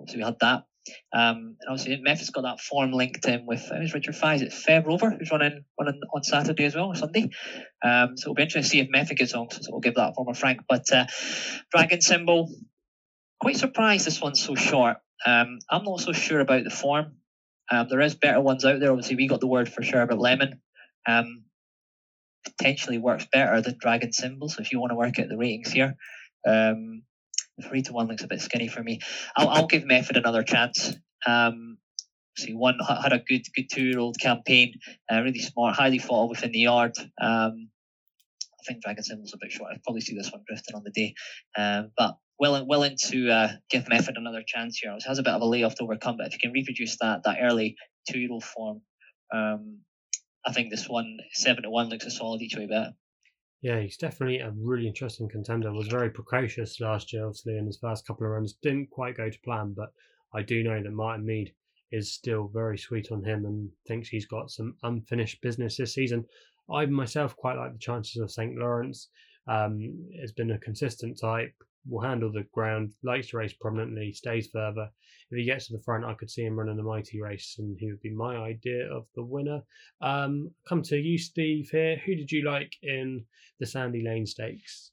[0.00, 0.64] Obviously, we had that.
[1.12, 4.52] Um, and obviously, Memphis got that form linked in with it was Richard Fye, it
[4.52, 7.30] Feb Rover, who's running running on Saturday as well, or Sunday.
[7.84, 9.48] Um, so it'll be interesting to see if Memphis gets on.
[9.48, 10.62] So we'll give that form a frank.
[10.68, 11.06] But uh,
[11.70, 12.52] Dragon Symbol,
[13.38, 14.96] quite surprised this one's so short.
[15.24, 17.12] Um, I'm not so sure about the form.
[17.70, 18.90] Um, there is better ones out there.
[18.90, 20.60] Obviously, we got the word for sure about Lemon.
[21.06, 21.44] Um,
[22.44, 24.48] potentially works better than Dragon Symbol.
[24.48, 25.96] So if you want to work out the ratings here,
[26.46, 27.02] um,
[27.62, 29.00] three to one looks a bit skinny for me.
[29.36, 30.94] I'll, I'll give Method another chance.
[31.26, 31.78] Um,
[32.36, 34.74] see, one had a good good two year old campaign,
[35.10, 36.92] uh, really smart, highly thought within the yard.
[37.20, 37.70] Um,
[38.42, 39.70] I think Dragon Symbol's a bit short.
[39.72, 41.14] I'd probably see this one drifting on the day,
[41.56, 44.92] um, but willing willing to uh, give Method another chance here.
[44.92, 47.22] It has a bit of a layoff to overcome, but if you can reproduce that
[47.24, 47.76] that early
[48.08, 48.82] two year old form,
[49.32, 49.80] um,
[50.46, 52.94] I think this one seven to one looks a solid each way bet.
[53.62, 55.72] Yeah, he's definitely a really interesting contender.
[55.72, 58.54] Was very precocious last year, obviously, in his first couple of runs.
[58.62, 59.92] Didn't quite go to plan, but
[60.32, 61.52] I do know that Martyn Meade
[61.90, 66.24] is still very sweet on him and thinks he's got some unfinished business this season.
[66.70, 68.56] I myself quite like the chances of St.
[68.56, 69.08] Lawrence.
[69.48, 71.54] Um, has been a consistent type,
[71.88, 74.88] will handle the ground, likes to race prominently, stays further.
[75.30, 77.76] If he gets to the front, I could see him running a mighty race, and
[77.78, 79.62] he would be my idea of the winner.
[80.00, 81.68] Um, come to you, Steve.
[81.70, 83.24] Here, who did you like in
[83.58, 84.92] the Sandy Lane Stakes?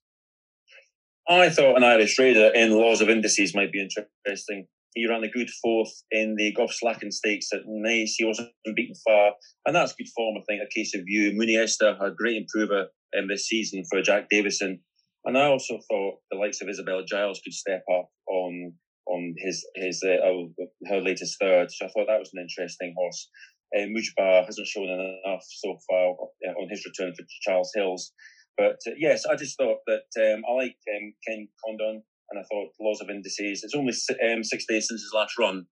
[1.27, 4.67] I thought an Irish Raider in Laws of Indices might be interesting.
[4.93, 8.15] He ran a good fourth in the Gough Slacken Stakes at Nice.
[8.17, 9.33] He wasn't beaten far,
[9.65, 10.35] and that's good form.
[10.37, 11.31] I think a case of you.
[11.31, 14.81] Muniesta, a great improver in this season for Jack Davison.
[15.25, 18.73] And I also thought the likes of Isabella Giles could step up on
[19.07, 20.53] on his his uh, oh,
[20.87, 21.71] her latest third.
[21.71, 23.29] So I thought that was an interesting horse.
[23.75, 26.11] Uh, Mujba hasn't shown enough so far
[26.47, 28.11] uh, on his return for Charles Hills.
[28.57, 32.43] But uh, yes, I just thought that um, I like um, Ken Condon, and I
[32.43, 33.63] thought laws of indices.
[33.63, 33.93] It's only
[34.31, 35.65] um, six days since his last run,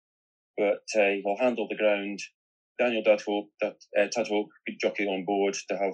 [0.57, 2.21] but uh, he will handle the ground.
[2.79, 5.93] Daniel Dudhope, that uh, good jockey on board to have,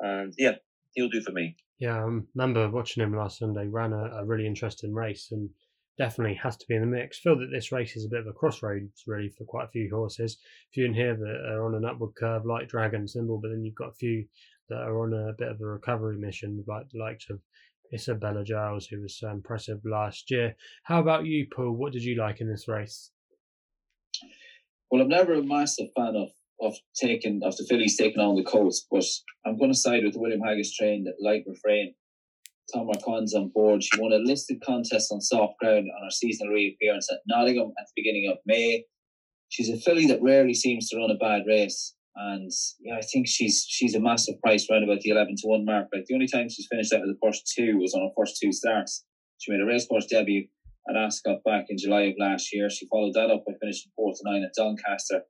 [0.00, 0.56] and yeah,
[0.94, 1.56] he'll do for me.
[1.78, 3.66] Yeah, I remember watching him last Sunday.
[3.66, 5.50] Ran a, a really interesting race and
[5.98, 7.18] definitely has to be in the mix.
[7.18, 9.90] Feel that this race is a bit of a crossroads really for quite a few
[9.90, 10.38] horses.
[10.40, 13.62] A few in here that are on an upward curve like Dragon Symbol, but then
[13.62, 14.24] you've got a few
[14.68, 17.40] that are on a bit of a recovery mission, like the likes of
[17.92, 20.56] Isabella Giles, who was so impressive last year.
[20.84, 21.72] How about you, Paul?
[21.72, 23.10] What did you like in this race?
[24.90, 26.30] Well, I'm never a massive fan of
[26.60, 29.04] of taking of the fillies taking on the coast, but
[29.44, 31.94] I'm going to side with William Haggas train that light refrain.
[32.72, 33.82] Tom Marquand's on board.
[33.82, 37.86] She won a listed contest on soft ground on her seasonal reappearance at Nottingham at
[37.86, 38.84] the beginning of May.
[39.50, 43.28] She's a filly that rarely seems to run a bad race, and yeah, I think
[43.28, 45.86] she's she's a massive price round about the eleven to one mark.
[45.92, 48.40] Like the only time she's finished out of the first two was on her first
[48.42, 49.04] two starts.
[49.38, 50.48] She made a racecourse debut
[50.88, 52.68] at Ascot back in July of last year.
[52.70, 55.22] She followed that up by finishing four to nine at Doncaster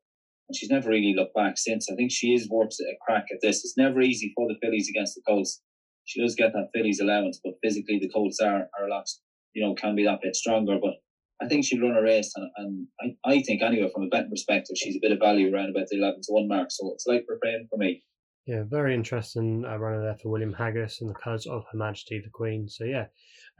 [0.48, 1.88] and she's never really looked back since.
[1.90, 3.64] I think she is worth a crack at this.
[3.64, 5.62] It's never easy for the fillies against the Colts.
[6.04, 9.06] She does get that fillies allowance, but physically the Colts are, are a lot,
[9.54, 10.78] you know, can be that bit stronger.
[10.80, 10.94] But
[11.42, 14.30] I think she'll run a race, and, and I, I think anyway, from a betting
[14.30, 16.68] perspective, she's a bit of value around about the eleven to one mark.
[16.70, 18.02] So it's like for refrain for me.
[18.46, 22.20] Yeah, very interesting uh, runner there for William Haggas and the colours of Her Majesty
[22.20, 22.68] the Queen.
[22.68, 23.06] So yeah,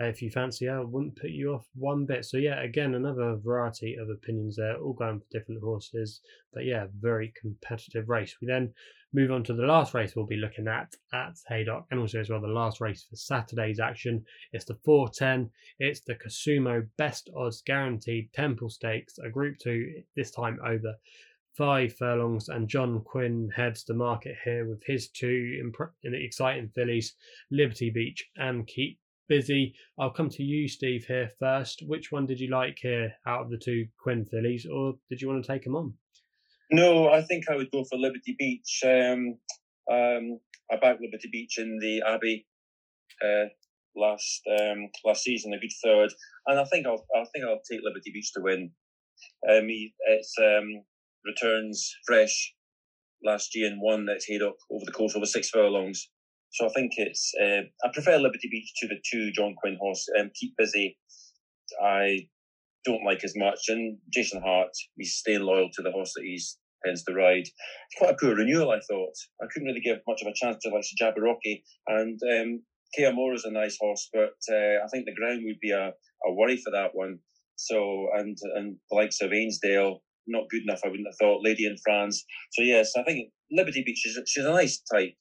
[0.00, 2.24] uh, if you fancy her, wouldn't put you off one bit.
[2.24, 6.20] So yeah, again another variety of opinions there, all going for different horses.
[6.54, 8.36] But yeah, very competitive race.
[8.40, 8.72] We then
[9.12, 12.30] move on to the last race we'll be looking at at Haydock, and also as
[12.30, 14.24] well the last race for Saturday's action.
[14.52, 15.50] It's the 410.
[15.80, 20.94] It's the Casumo Best Odds Guaranteed Temple Stakes, a Group Two this time over
[21.56, 25.72] five furlongs, and John Quinn heads the market here with his two
[26.04, 27.14] exciting fillies,
[27.50, 29.74] Liberty Beach and Keep Busy.
[29.98, 31.82] I'll come to you, Steve, here first.
[31.86, 35.28] Which one did you like here out of the two Quinn fillies, or did you
[35.28, 35.94] want to take them on?
[36.70, 38.82] No, I think I would go for Liberty Beach.
[38.84, 39.38] Um,
[39.90, 40.40] um,
[40.70, 42.44] I backed Liberty Beach in the Abbaye
[43.24, 43.48] uh,
[43.96, 46.12] last um, last season, a good third,
[46.46, 48.70] and I think I'll I think I'll take Liberty Beach to win.
[49.48, 50.82] Um, it's um,
[51.26, 52.54] returns fresh
[53.24, 56.08] last year and won at Haydock over the course of six furlongs.
[56.52, 60.06] So I think it's uh, I prefer Liberty Beach to the two John Quinn horse.
[60.18, 60.96] Um, keep busy.
[61.82, 62.28] I
[62.84, 66.58] don't like as much, and Jason Hart he's staying loyal to the horse that he's
[66.84, 67.40] tends to ride.
[67.40, 69.14] It's quite a poor renewal, I thought.
[69.42, 72.62] I couldn't really give much of a chance to like Jabberwocky and um,
[73.14, 76.32] Moore is a nice horse, but uh, I think the ground would be a, a
[76.32, 77.18] worry for that one.
[77.56, 80.80] So and and the likes of Ainsdale not good enough.
[80.84, 81.44] I wouldn't have thought.
[81.44, 82.24] Lady in France.
[82.52, 85.14] So yes, I think Liberty Beach is she's a nice type,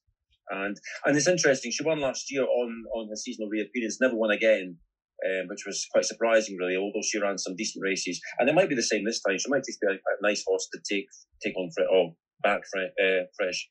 [0.50, 1.72] and and it's interesting.
[1.72, 4.00] She won last year on on her seasonal reappearance.
[4.02, 4.78] Never won again.
[5.26, 6.76] Um, which was quite surprising, really.
[6.76, 9.38] Although she ran some decent races, and it might be the same this time.
[9.40, 11.08] She might just be a, a nice horse to take
[11.42, 13.70] take on for oh back uh, fresh.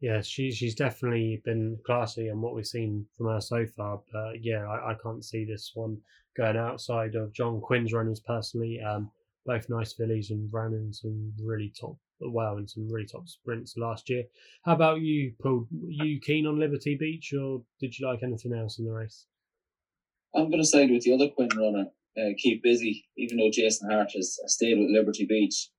[0.00, 4.00] Yeah, she's she's definitely been classy on what we've seen from her so far.
[4.12, 5.98] But yeah, I, I can't see this one
[6.36, 8.80] going outside of John Quinn's runners personally.
[8.80, 9.10] Um,
[9.46, 13.76] both nice fillies and ran in some really top well in some really top sprints
[13.76, 14.24] last year.
[14.64, 15.66] How about you, Paul?
[15.72, 19.26] Are you keen on Liberty Beach, or did you like anything else in the race?
[20.34, 21.86] I'm going to side with the other Quinn runner.
[22.18, 25.70] Uh, keep busy, even though Jason Hart has stayed with Liberty Beach.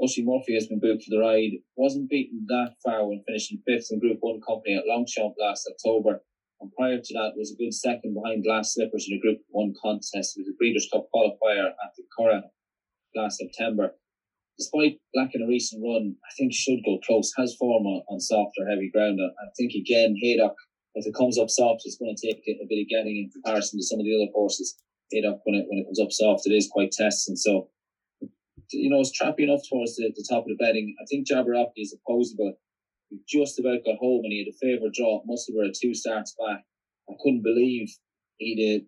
[0.00, 1.58] Oisin Murphy has been booked for the ride.
[1.76, 6.22] Wasn't beaten that far when finishing fifth in Group One company at Longchamp last October.
[6.60, 9.74] And prior to that, was a good second behind Glass Slippers in a Group One
[9.82, 12.44] contest with the Breeders' Cup qualifier at the Curragh
[13.14, 13.94] last September.
[14.58, 17.32] Despite lacking a recent run, I think should go close.
[17.38, 19.20] Has form on, on soft or heavy ground.
[19.22, 20.54] I think again, Haydock,
[20.94, 23.30] if it comes up soft, it's going to take a, a bit of getting in
[23.30, 24.76] comparison to some of the other horses.
[25.12, 27.36] Haydock, when it when it comes up soft, it is quite testing.
[27.36, 27.68] So,
[28.72, 30.94] you know, it's trappy enough towards the, the top of the betting.
[31.00, 32.58] I think Jabberwocky is opposable.
[33.10, 35.22] He just about got home and he had a favourite draw.
[35.24, 36.64] Must have been two starts back.
[37.08, 37.88] I couldn't believe
[38.38, 38.84] he'd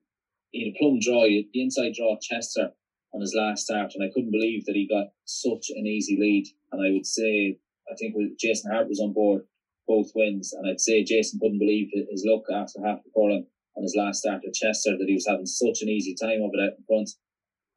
[0.51, 1.25] he'd a plum draw.
[1.25, 2.73] The inside draw Chester
[3.13, 6.47] on his last start, and I couldn't believe that he got such an easy lead.
[6.73, 7.59] And I would say,
[7.91, 9.43] I think Jason Hart was on board
[9.89, 13.47] both wins, and I'd say Jason couldn't believe his luck after half the furlong
[13.77, 16.51] on his last start at Chester that he was having such an easy time of
[16.55, 17.11] it out in front,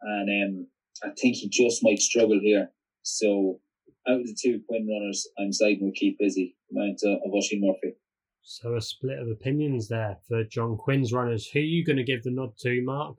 [0.01, 0.67] and um,
[1.03, 2.69] I think he just might struggle here.
[3.01, 3.59] So
[4.07, 7.95] out of the two Quinn runners, I'm siding with Keep Busy, amount of Oisin Murphy.
[8.43, 11.47] So a split of opinions there for John Quinn's runners.
[11.47, 13.15] Who are you going to give the nod to, Mark?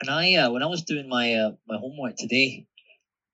[0.00, 2.66] And I, uh, when I was doing my uh, my homework today,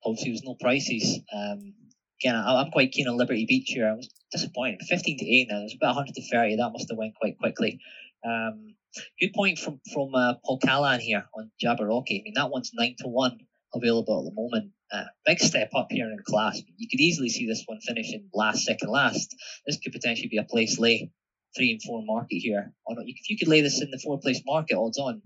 [0.05, 1.21] obviously there was no prices.
[1.33, 1.75] Um,
[2.21, 3.89] again, I, am quite keen on Liberty Beach here.
[3.89, 4.81] I was disappointed.
[4.89, 5.59] 15 to 8 now.
[5.59, 6.57] There's about 130.
[6.57, 7.81] That must have went quite quickly.
[8.25, 8.75] Um,
[9.21, 12.21] good point from from uh, Paul Callan here on Jabberwocky.
[12.21, 13.39] I mean, that one's 9 to 1
[13.75, 14.73] available at the moment.
[14.93, 16.61] Uh, big step up here in class.
[16.77, 19.35] You could easily see this one finishing last, second last.
[19.67, 21.11] This could potentially be a place lay
[21.57, 22.73] three and four market here.
[22.89, 25.23] If you could lay this in the four place market, odds on,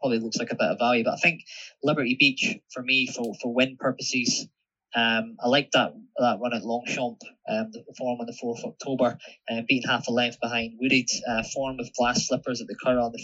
[0.00, 1.04] probably looks like a bit of value.
[1.04, 1.42] But I think
[1.82, 4.46] Liberty Beach for me for for win purposes.
[4.94, 8.72] Um, I like that that run at Longchamp, um, the form on the fourth of
[8.72, 11.08] October, um, being half a length behind Wooded.
[11.28, 13.22] Uh, form with glass slippers at the Curragh on the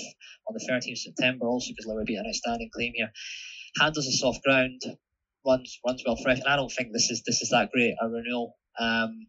[0.49, 3.11] on the 13th of September, also because Liberty an outstanding claim here.
[3.81, 4.81] Handles a soft ground,
[5.45, 8.09] runs runs well fresh, and I don't think this is this is that great a
[8.09, 8.57] renewal.
[8.79, 9.27] Um,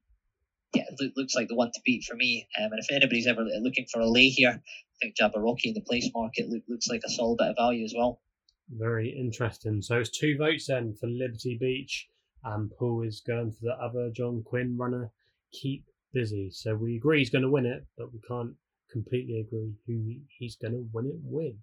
[0.74, 2.48] yeah, it looks like the one to beat for me.
[2.60, 5.82] Um, and if anybody's ever looking for a lay here, I think Jabberwocky in the
[5.82, 8.22] place market look, looks like a solid bit of value as well.
[8.70, 9.82] Very interesting.
[9.82, 12.10] So it's two votes then for Liberty Beach,
[12.44, 15.12] and Paul is going for the other John Quinn runner.
[15.54, 16.50] Keep busy.
[16.52, 18.56] So we agree he's going to win it, but we can't
[18.92, 21.56] completely agree who he's going to win it with.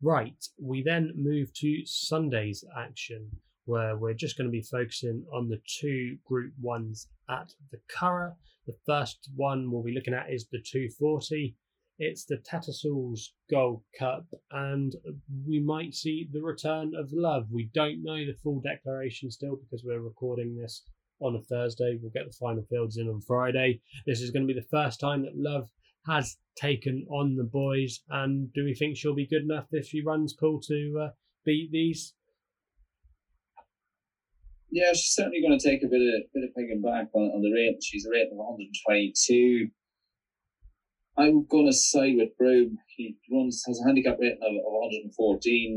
[0.00, 3.30] Right, we then move to Sunday's action,
[3.64, 8.34] where we're just going to be focusing on the two Group Ones at the Curragh.
[8.66, 11.56] The first one we'll be looking at is the 240,
[11.98, 14.94] it's the Tattersalls Gold Cup, and
[15.46, 17.46] we might see the return of love.
[17.50, 20.82] We don't know the full declaration still because we're recording this
[21.20, 21.98] on a Thursday.
[22.00, 23.80] We'll get the final fields in on Friday.
[24.06, 25.68] This is going to be the first time that Love
[26.06, 28.00] has taken on the boys.
[28.08, 31.10] And do we think she'll be good enough if she runs Poole to uh,
[31.44, 32.14] beat these?
[34.72, 37.44] Yeah, she's certainly going to take a bit of bit of picking back on, on
[37.44, 37.76] the rate.
[37.84, 39.68] She's a rate of 122.
[41.20, 42.78] I'm going to side with Broome.
[42.96, 44.72] He runs has a handicap rating of, of
[45.12, 45.12] 114.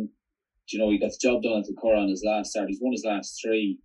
[0.07, 2.71] Do you know he got the job done at the Curragh on his last start?
[2.71, 3.83] He's won his last three.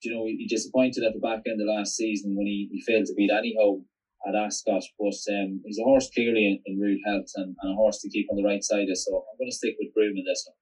[0.00, 2.72] Do you know he, he disappointed at the back end of last season when he,
[2.72, 3.84] he failed to beat anyhow
[4.24, 7.76] at Ascot, but um, he's a horse clearly in, in rude health and, and, a
[7.76, 8.96] horse to keep on the right side of.
[8.96, 10.56] So I'm going to stick with Broome in this one.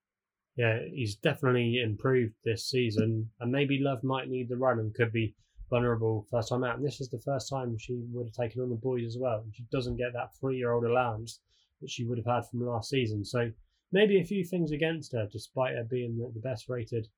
[0.56, 5.12] Yeah, he's definitely improved this season, and maybe Love might need the run and could
[5.12, 5.34] be
[5.70, 6.76] vulnerable first time out.
[6.76, 9.42] And this is the first time she would have taken on the boys as well.
[9.52, 11.40] She doesn't get that three year old allowance
[11.80, 13.24] that she would have had from last season.
[13.24, 13.50] So
[13.90, 17.08] maybe a few things against her, despite her being the best rated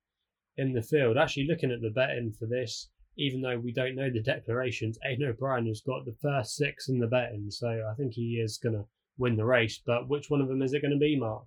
[0.55, 1.17] in the field.
[1.17, 5.27] Actually, looking at the betting for this, even though we don't know the declarations, Aidan
[5.27, 7.51] O'Brien has got the first six in the betting.
[7.51, 8.85] So I think he is going to
[9.17, 9.81] win the race.
[9.85, 11.43] But which one of them is it going to be, Mark?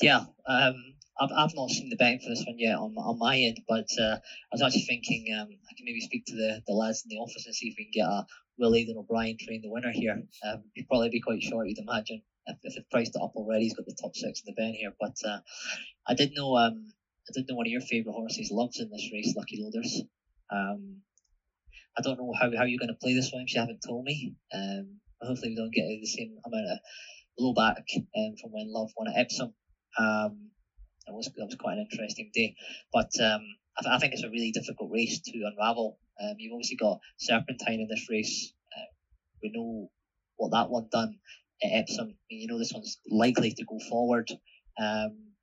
[0.00, 0.74] Yeah, um,
[1.20, 3.86] I've, I've not seen the betting for this one yet on, on my end, but
[4.00, 7.10] uh, I was actually thinking um, I can maybe speak to the, the lads in
[7.10, 8.24] the office and see if we can get a
[8.58, 10.20] Will Aidan O'Brien train the winner here.
[10.44, 12.22] Um, he'd probably be quite short, you'd imagine.
[12.46, 14.74] If, if they've priced it up already, he's got the top six in the betting
[14.74, 14.92] here.
[15.00, 15.38] But uh,
[16.06, 16.92] I did know um,
[17.28, 20.02] I did know one of your favourite horses loves in this race, Lucky Loaders.
[20.50, 21.00] Um,
[21.96, 23.44] I don't know how, how you're going to play this one.
[23.46, 24.34] You haven't told me.
[24.52, 26.78] Um, hopefully we don't get the same amount of
[27.38, 27.82] blowback
[28.16, 29.54] um, from when Love won at Epsom.
[29.98, 30.50] Um,
[31.06, 32.56] that was that was quite an interesting day.
[32.92, 33.42] But um,
[33.78, 35.98] I, th- I, think it's a really difficult race to unravel.
[36.20, 38.52] Um, you've obviously got Serpentine in this race.
[38.76, 38.86] Uh,
[39.42, 39.90] we know
[40.36, 41.18] what that one done
[41.62, 42.06] at Epsom.
[42.06, 44.30] I mean, you know this one's likely to go forward.
[44.80, 45.34] Um,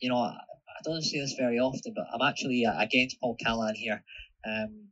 [0.00, 3.36] you know, I, I, don't see this very often, but I'm actually uh, against Paul
[3.42, 4.04] Callan here.
[4.46, 4.88] Um,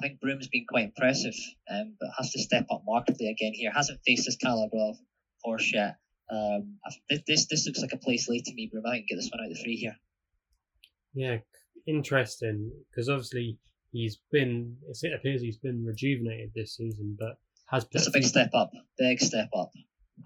[0.00, 1.34] I think Broome's been quite impressive,
[1.70, 3.72] um, but has to step up markedly again here.
[3.74, 4.96] Hasn't faced this caliber of
[5.42, 5.96] horse yet.
[6.30, 6.78] Um,
[7.26, 9.40] this this looks like a place lay to me, but I can get this one
[9.40, 9.96] out of the free here.
[11.14, 11.38] Yeah,
[11.86, 13.58] interesting because obviously
[13.92, 14.76] he's been.
[14.88, 18.50] It appears he's been rejuvenated this season, but has put a, a big few, step
[18.54, 18.70] up.
[18.98, 19.70] Big step up.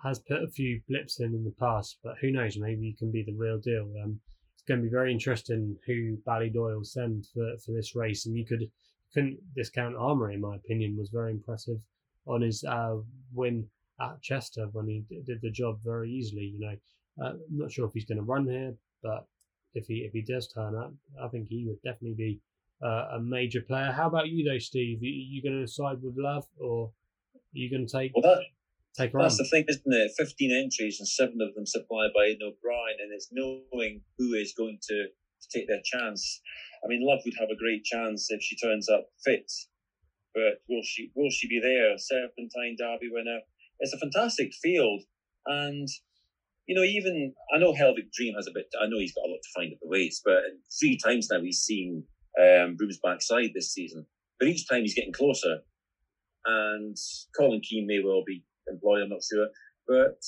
[0.02, 2.56] Has put a few blips in in the past, but who knows?
[2.56, 3.92] Maybe he can be the real deal.
[4.02, 4.20] Um,
[4.54, 8.46] it's going to be very interesting who Ballydoyle send for, for this race, and you
[8.46, 8.70] could
[9.12, 10.34] couldn't discount Armory.
[10.34, 11.78] In my opinion, was very impressive
[12.26, 12.96] on his uh,
[13.32, 13.66] win
[14.00, 16.54] at Chester when he did the job very easily.
[16.54, 19.26] You know, uh, I'm not sure if he's going to run here, but
[19.74, 22.40] if he if he does turn up, I think he would definitely be
[22.84, 23.92] uh, a major player.
[23.92, 25.00] How about you though, Steve?
[25.02, 26.90] Are you going to side with Love, or are
[27.52, 28.44] you going to take well, that,
[28.96, 30.12] take That's the thing, isn't it?
[30.16, 34.54] Fifteen entries and seven of them supplied by Aidan O'Brien, and it's knowing who is
[34.56, 36.40] going to, to take their chance.
[36.84, 39.50] I mean, Love would have a great chance if she turns up fit,
[40.34, 41.98] but will she will she be there?
[41.98, 43.40] Serpentine Derby winner
[43.80, 45.02] it's a fantastic field,
[45.46, 45.88] and
[46.66, 48.66] you know, even I know Helvic Dream has a bit.
[48.80, 50.42] I know he's got a lot to find at the weights, but
[50.78, 52.04] three times now he's seen
[52.40, 54.06] um, Broome's backside this season.
[54.38, 55.58] But each time he's getting closer,
[56.44, 56.96] and
[57.36, 59.02] Colin Keane may well be employed.
[59.02, 59.48] I'm not sure,
[59.88, 60.22] but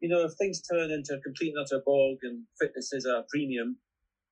[0.00, 3.24] you know, if things turn into a complete and utter bog and fitness is a
[3.30, 3.76] premium,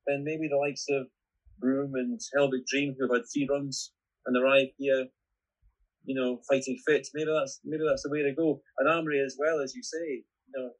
[0.06, 1.08] then maybe the likes of
[1.58, 3.92] Broome and Helvic Dream, who have had three runs
[4.26, 5.06] and arrived here,
[6.06, 7.06] you know, fighting fit.
[7.14, 8.60] Maybe that's maybe that's the way to go.
[8.78, 10.70] And Armory as well, as you say, you know,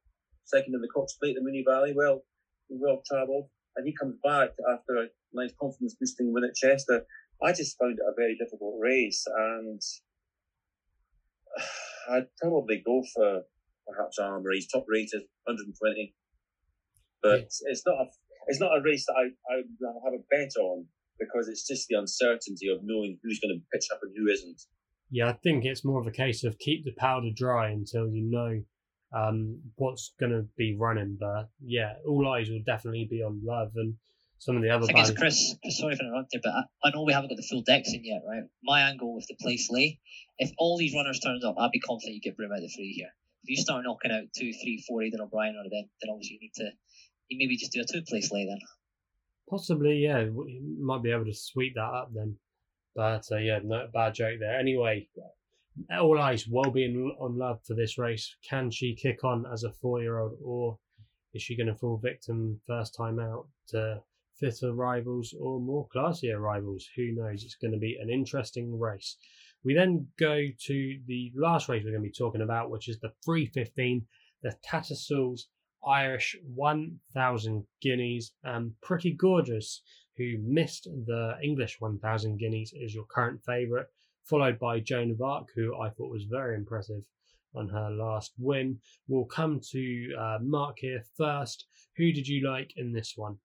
[0.44, 2.22] second in the Cox Plate, the Moonee Valley, well,
[2.70, 7.04] well travelled, and he comes back after a nice confidence boosting win at Chester.
[7.42, 9.80] I just found it a very difficult race, and
[12.10, 13.42] I'd probably go for
[13.86, 14.56] perhaps Armory.
[14.56, 16.14] He's top rated, 120,
[17.22, 17.44] but yeah.
[17.70, 18.06] it's not a
[18.48, 19.62] it's not a race that I I
[20.04, 20.86] have a bet on
[21.18, 24.62] because it's just the uncertainty of knowing who's going to pitch up and who isn't.
[25.10, 28.22] Yeah, I think it's more of a case of keep the powder dry until you
[28.22, 28.62] know
[29.12, 31.16] um, what's going to be running.
[31.18, 33.94] But yeah, all eyes will definitely be on Love and
[34.38, 34.86] some of the other.
[34.94, 35.54] I it's Chris.
[35.70, 38.22] Sorry for interrupting, but I, I, know we haven't got the full decks in yet,
[38.26, 38.44] right?
[38.62, 40.00] My angle with the place lay,
[40.38, 42.92] if all these runners turned up, I'd be confident you get Broome out of three
[42.92, 43.10] here.
[43.44, 46.40] If you start knocking out two, three, four, Aidan O'Brien or then then obviously you
[46.40, 46.70] need to
[47.28, 48.58] you maybe just do a two place lay then.
[49.48, 50.20] Possibly, yeah.
[50.20, 52.36] You might be able to sweep that up then.
[52.96, 54.58] But uh, yeah, no bad joke there.
[54.58, 55.08] Anyway,
[55.90, 56.86] all eyes be
[57.20, 58.34] on love for this race.
[58.48, 60.78] Can she kick on as a four-year-old, or
[61.34, 64.00] is she going to fall victim first time out to
[64.40, 66.88] fitter rivals or more classier rivals?
[66.96, 67.44] Who knows?
[67.44, 69.18] It's going to be an interesting race.
[69.62, 72.98] We then go to the last race we're going to be talking about, which is
[73.00, 74.06] the 315,
[74.42, 75.48] the Tattersalls
[75.86, 78.32] Irish 1000 guineas.
[78.44, 79.82] Um, pretty gorgeous
[80.16, 83.86] who missed the English 1000 guineas, is your current favourite,
[84.24, 87.02] followed by Joan of Arc, who I thought was very impressive
[87.54, 88.78] on her last win.
[89.08, 91.66] We'll come to uh, Mark here first.
[91.96, 93.38] Who did you like in this one?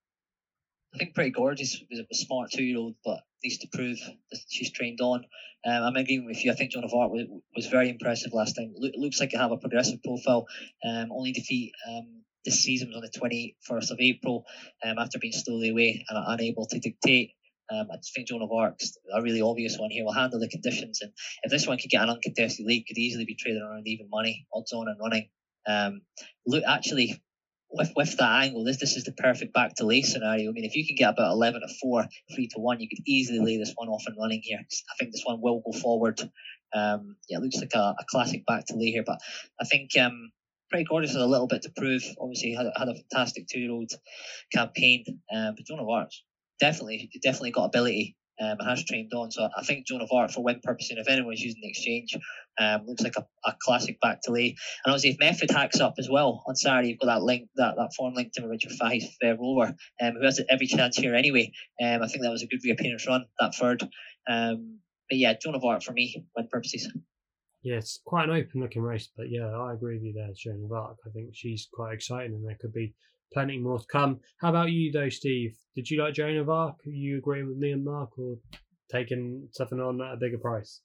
[0.93, 3.97] I think Pretty Gorgeous was a smart two year old, but needs to prove
[4.32, 5.24] that she's trained on.
[5.65, 6.51] Um, I'm agreeing with you.
[6.51, 8.74] I think Joan of Arc was, was very impressive last time.
[8.76, 10.47] Look, looks like you have a progressive profile.
[10.84, 14.45] Um, only defeat um, this season was on the 21st of April
[14.83, 17.31] um, after being slowly away and unable to dictate.
[17.71, 20.03] Um, I think Joan of Arc's a really obvious one here.
[20.03, 21.11] Will handle the conditions, and
[21.43, 24.45] if this one could get an uncontested lead, could easily be traded around even money,
[24.53, 25.29] odds on and running.
[25.65, 26.01] Um,
[26.45, 27.21] look, actually,
[27.71, 30.49] with with that angle, this this is the perfect back to lay scenario.
[30.49, 33.03] I mean, if you can get about eleven to four, three to one, you could
[33.07, 34.59] easily lay this one off and running here.
[34.59, 36.19] I think this one will go forward.
[36.73, 39.19] Um, yeah, it looks like a, a classic back to lay here, but
[39.61, 40.31] I think um,
[40.72, 42.03] Pretty Gorgeous has a little bit to prove.
[42.19, 43.91] Obviously, had, had a fantastic two year old
[44.53, 45.03] campaign,
[45.34, 46.24] um, but Joan of Arc's
[46.59, 49.32] definitely definitely got ability um, and has trained on.
[49.32, 52.17] So I think Joan of Arc for win purpose, and if anyone's using the exchange,
[52.59, 54.55] um, looks like a, a classic back to lay.
[54.86, 57.76] And obviously, if Method hacks up as well on Saturday, you've got that link, that,
[57.78, 61.51] that form link to Richard Fahey's uh, rover, um, who has every chance here anyway.
[61.84, 63.84] Um, I think that was a good reappearance run, that third.
[64.30, 66.91] Um, but yeah, Joan of Arc for me, win purposes.
[67.64, 70.66] Yeah, it's quite an open looking race, but yeah, I agree with you there, Joan
[70.66, 70.97] of Arc.
[71.05, 72.95] I think she's quite exciting and there could be
[73.34, 74.20] plenty more to come.
[74.39, 75.55] How about you though, Steve?
[75.76, 76.76] Did you like Joan of Arc?
[76.86, 78.38] Are you agreeing with me and Mark or
[78.91, 80.82] taking something on at a bigger price?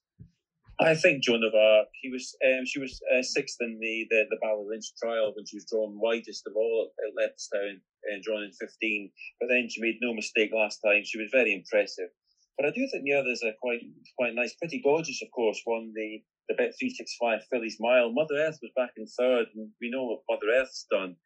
[0.79, 1.89] I think Joan of Arc.
[2.03, 5.57] He was, um, she was uh, sixth in the the, the Ballylinch trial when she
[5.57, 9.11] was drawn widest of all at Leopardstown, uh, drawn in 15.
[9.41, 11.03] But then she made no mistake last time.
[11.05, 12.11] She was very impressive.
[12.59, 13.81] But I do think the others are quite
[14.19, 14.55] quite nice.
[14.55, 15.63] Pretty gorgeous, of course.
[15.67, 18.13] Won the the Bet three six five Fillies Mile.
[18.13, 21.17] Mother Earth was back in third, and we know what Mother Earth's done.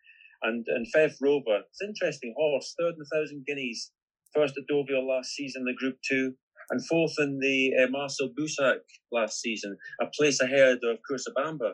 [0.42, 3.92] And and Fev Rover, it's an interesting horse, third in a thousand guineas,
[4.34, 6.34] first at Deauville last season, the Group Two,
[6.70, 8.80] and fourth in the uh, Marcel Boussac
[9.12, 10.98] last season, a place ahead of
[11.36, 11.72] Bamba,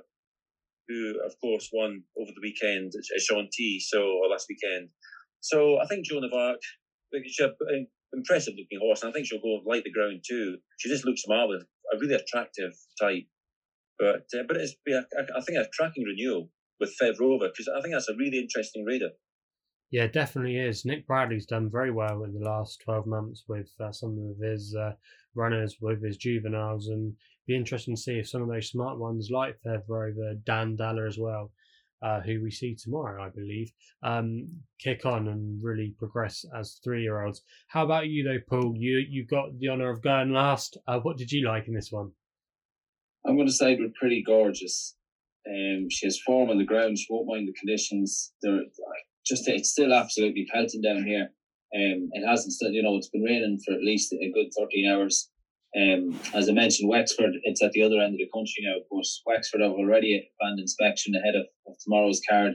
[0.89, 3.81] who of course won over the weekend at T.
[3.81, 4.89] So or last weekend.
[5.41, 6.61] So I think Joan of Arc,
[7.13, 10.57] she's an impressive looking horse, and I think she'll go light the ground too.
[10.79, 13.27] She just looks marvelous, a really attractive type.
[13.99, 15.01] But uh, but it's I,
[15.37, 18.85] I think a tracking renewal with Fev Rover because I think that's a really interesting
[18.85, 19.11] raider.
[19.91, 20.85] Yeah, definitely is.
[20.85, 24.75] Nick Bradley's done very well in the last 12 months with uh, some of his
[24.75, 24.93] uh,
[25.37, 27.15] runners, with his juveniles, and
[27.47, 31.19] be interesting to see if some of those smart ones like Fev Rover, Dandalla as
[31.19, 31.53] well,
[32.03, 33.71] uh, who we see tomorrow, I believe,
[34.03, 34.49] um,
[34.81, 37.43] kick on and really progress as three year olds.
[37.69, 38.75] How about you, though, Paul?
[38.77, 40.77] You you got the honour of going last.
[40.89, 42.11] Uh, what did you like in this one?
[43.27, 44.95] I'm going to say we're pretty gorgeous.
[45.49, 46.99] Um, she has form on the ground.
[46.99, 48.33] She won't mind the conditions.
[48.43, 48.63] They're
[49.27, 51.31] just it's still absolutely pelting down here.
[51.75, 54.91] Um, it hasn't still, you know, it's been raining for at least a good 13
[54.91, 55.31] hours.
[55.77, 58.79] Um, as I mentioned, Wexford, it's at the other end of the country now.
[58.79, 62.55] Of course, Wexford have already planned inspection ahead of, of tomorrow's card.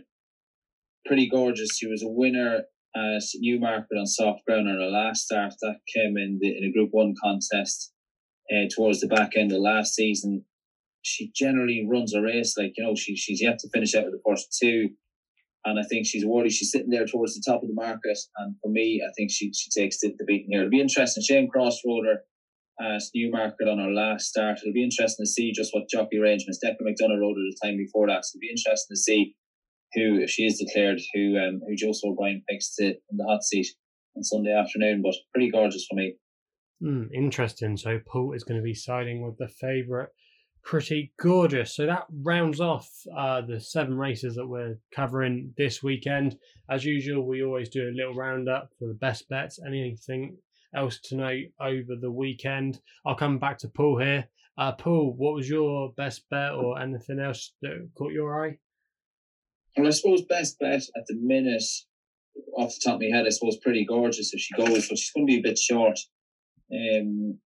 [1.05, 1.77] Pretty gorgeous.
[1.77, 2.63] She was a winner
[2.95, 5.53] at Newmarket on soft ground on her last start.
[5.61, 7.91] That came in the in a Group One contest
[8.51, 10.45] uh, towards the back end of last season
[11.01, 14.11] she generally runs a race like you know she she's yet to finish out of
[14.11, 14.89] the first two,
[15.65, 18.55] and I think she's worried She's sitting there towards the top of the market, and
[18.61, 20.61] for me, I think she she takes the, the beating here.
[20.61, 21.23] It'll be interesting.
[21.23, 22.21] Shane Crosse rode her
[22.81, 24.59] at Newmarket on her last start.
[24.61, 27.77] It'll be interesting to see just what jockey arrangements Declan McDonogh rode at the time
[27.77, 28.25] before that.
[28.25, 29.35] So it'll be interesting to see
[29.93, 33.43] who, if she is declared, who um who Joseph O'Brien picks to in the hot
[33.43, 33.67] seat
[34.15, 35.01] on Sunday afternoon.
[35.01, 36.15] But pretty gorgeous for me.
[36.83, 37.77] Mm, interesting.
[37.77, 40.09] So Paul is going to be siding with the favourite
[40.63, 41.75] pretty gorgeous.
[41.75, 46.37] So that rounds off uh, the seven races that we're covering this weekend.
[46.69, 49.59] As usual, we always do a little roundup for the best bets.
[49.65, 50.37] Anything
[50.75, 52.79] else to note over the weekend?
[53.05, 54.27] I'll come back to Paul here.
[54.57, 58.57] Uh, Paul, what was your best bet or anything else that caught your eye?
[59.77, 61.63] Well, I suppose best bet at the minute,
[62.57, 65.11] off the top of my head, I suppose pretty gorgeous if she goes, but she's
[65.11, 65.97] going to be a bit short.
[66.71, 67.39] Um,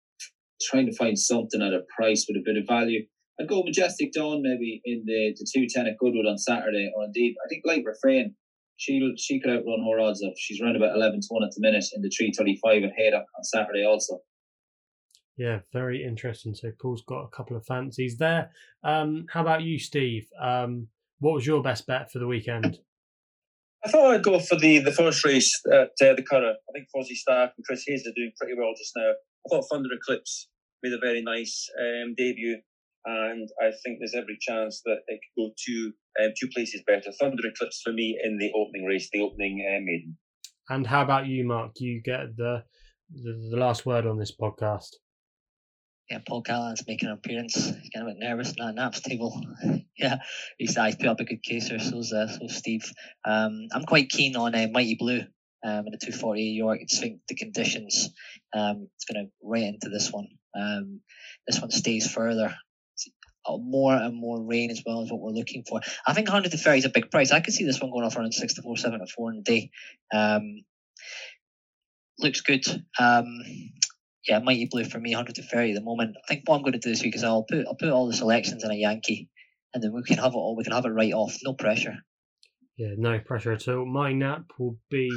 [0.65, 3.05] trying to find something at a price with a bit of value.
[3.41, 7.35] I'd go Majestic Dawn maybe in the, the 210 at Goodwood on Saturday, or indeed,
[7.45, 8.35] I think Light Refrain.
[8.77, 11.61] She she could outrun her odds of she's around about 11 to 1 at the
[11.61, 14.19] minute in the 335 at Haydock on Saturday also.
[15.37, 16.55] Yeah, very interesting.
[16.55, 18.51] So Paul's got a couple of fancies there.
[18.83, 20.27] Um, how about you, Steve?
[20.41, 20.89] Um,
[21.21, 22.79] what was your best bet for the weekend?
[23.85, 26.55] I thought I'd go for the, the first race at uh, the Curragh.
[26.55, 29.11] I think Fozzy Stack and Chris Hayes are doing pretty well just now.
[29.11, 30.49] I thought Thunder Eclipse
[30.83, 32.59] made a very nice um, debut,
[33.05, 37.13] and I think there's every chance that it could go two um, two places better.
[37.13, 40.17] Thunder Eclipse for me in the opening race, the opening uh, maiden.
[40.69, 41.73] And how about you, Mark?
[41.77, 42.65] You get the
[43.11, 44.89] the, the last word on this podcast.
[46.11, 47.55] Yeah, Paul Callahan's making an appearance.
[47.55, 49.41] He's getting a bit nervous in that naps table.
[49.97, 50.17] yeah,
[50.59, 51.79] he's, he's put up a good case there.
[51.79, 52.91] So's uh, so Steve.
[53.25, 55.23] Um, I'm quite keen on uh, Mighty Blue
[55.65, 56.79] um, in the 240 York.
[56.83, 58.11] It's think the conditions.
[58.55, 60.29] Um, it's going to right into this one.
[60.55, 61.01] Um,
[61.47, 62.55] this one stays further.
[63.49, 65.81] More and more rain as well is what we're looking for.
[66.07, 67.33] I think 130 is a big price.
[67.33, 69.39] I could see this one going off around 6 to 4, 7 to 4 in
[69.39, 69.71] a day.
[70.15, 70.63] Um,
[72.21, 72.65] looks good.
[73.01, 73.27] Um,
[74.27, 76.17] yeah, mighty blue for me, 130 at the moment.
[76.17, 78.07] I think what I'm going to do this week is I'll put I'll put all
[78.07, 79.29] the selections in a Yankee,
[79.75, 80.57] and then we can have it all.
[80.57, 81.97] We can have it right off, no pressure.
[82.77, 83.85] Yeah, no pressure at all.
[83.85, 85.11] My nap will be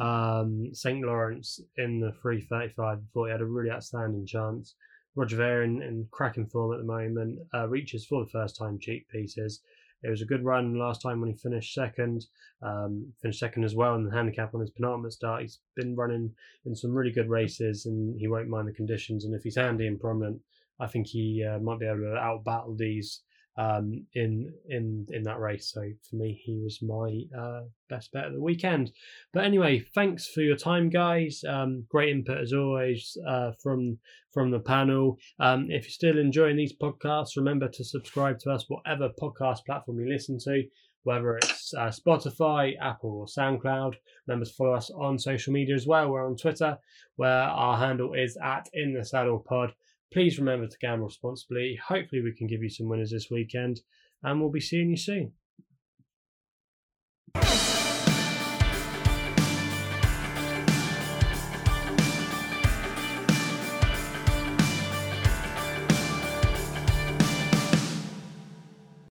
[0.00, 1.04] um, St.
[1.04, 4.74] Lawrence in the 335 before he had a really outstanding chance.
[5.14, 8.78] Roger Varian in, in cracking form at the moment, uh, reaches for the first time
[8.78, 9.60] cheekpieces.
[10.02, 12.26] It was a good run last time when he finished second.
[12.62, 15.42] Um, finished second as well in the handicap on his penultimate start.
[15.42, 16.32] He's been running
[16.66, 19.24] in some really good races and he won't mind the conditions.
[19.24, 20.40] And if he's handy and prominent,
[20.78, 23.22] I think he uh, might be able to out battle these
[23.56, 25.70] um, in in in that race.
[25.72, 28.92] So for me, he was my uh, best bet of the weekend.
[29.32, 31.42] But anyway, thanks for your time, guys.
[31.48, 33.98] Um, great input as always uh, from
[34.32, 35.16] from the panel.
[35.40, 40.00] Um, if you're still enjoying these podcasts, remember to subscribe to us whatever podcast platform
[40.00, 40.64] you listen to.
[41.04, 43.94] Whether it's uh, Spotify, Apple, or SoundCloud.
[44.26, 46.10] Remember to follow us on social media as well.
[46.10, 46.78] We're on Twitter,
[47.14, 49.72] where our handle is at In the Saddle Pod.
[50.12, 51.78] Please remember to gamble responsibly.
[51.88, 53.80] Hopefully, we can give you some winners this weekend,
[54.22, 55.32] and we'll be seeing you soon.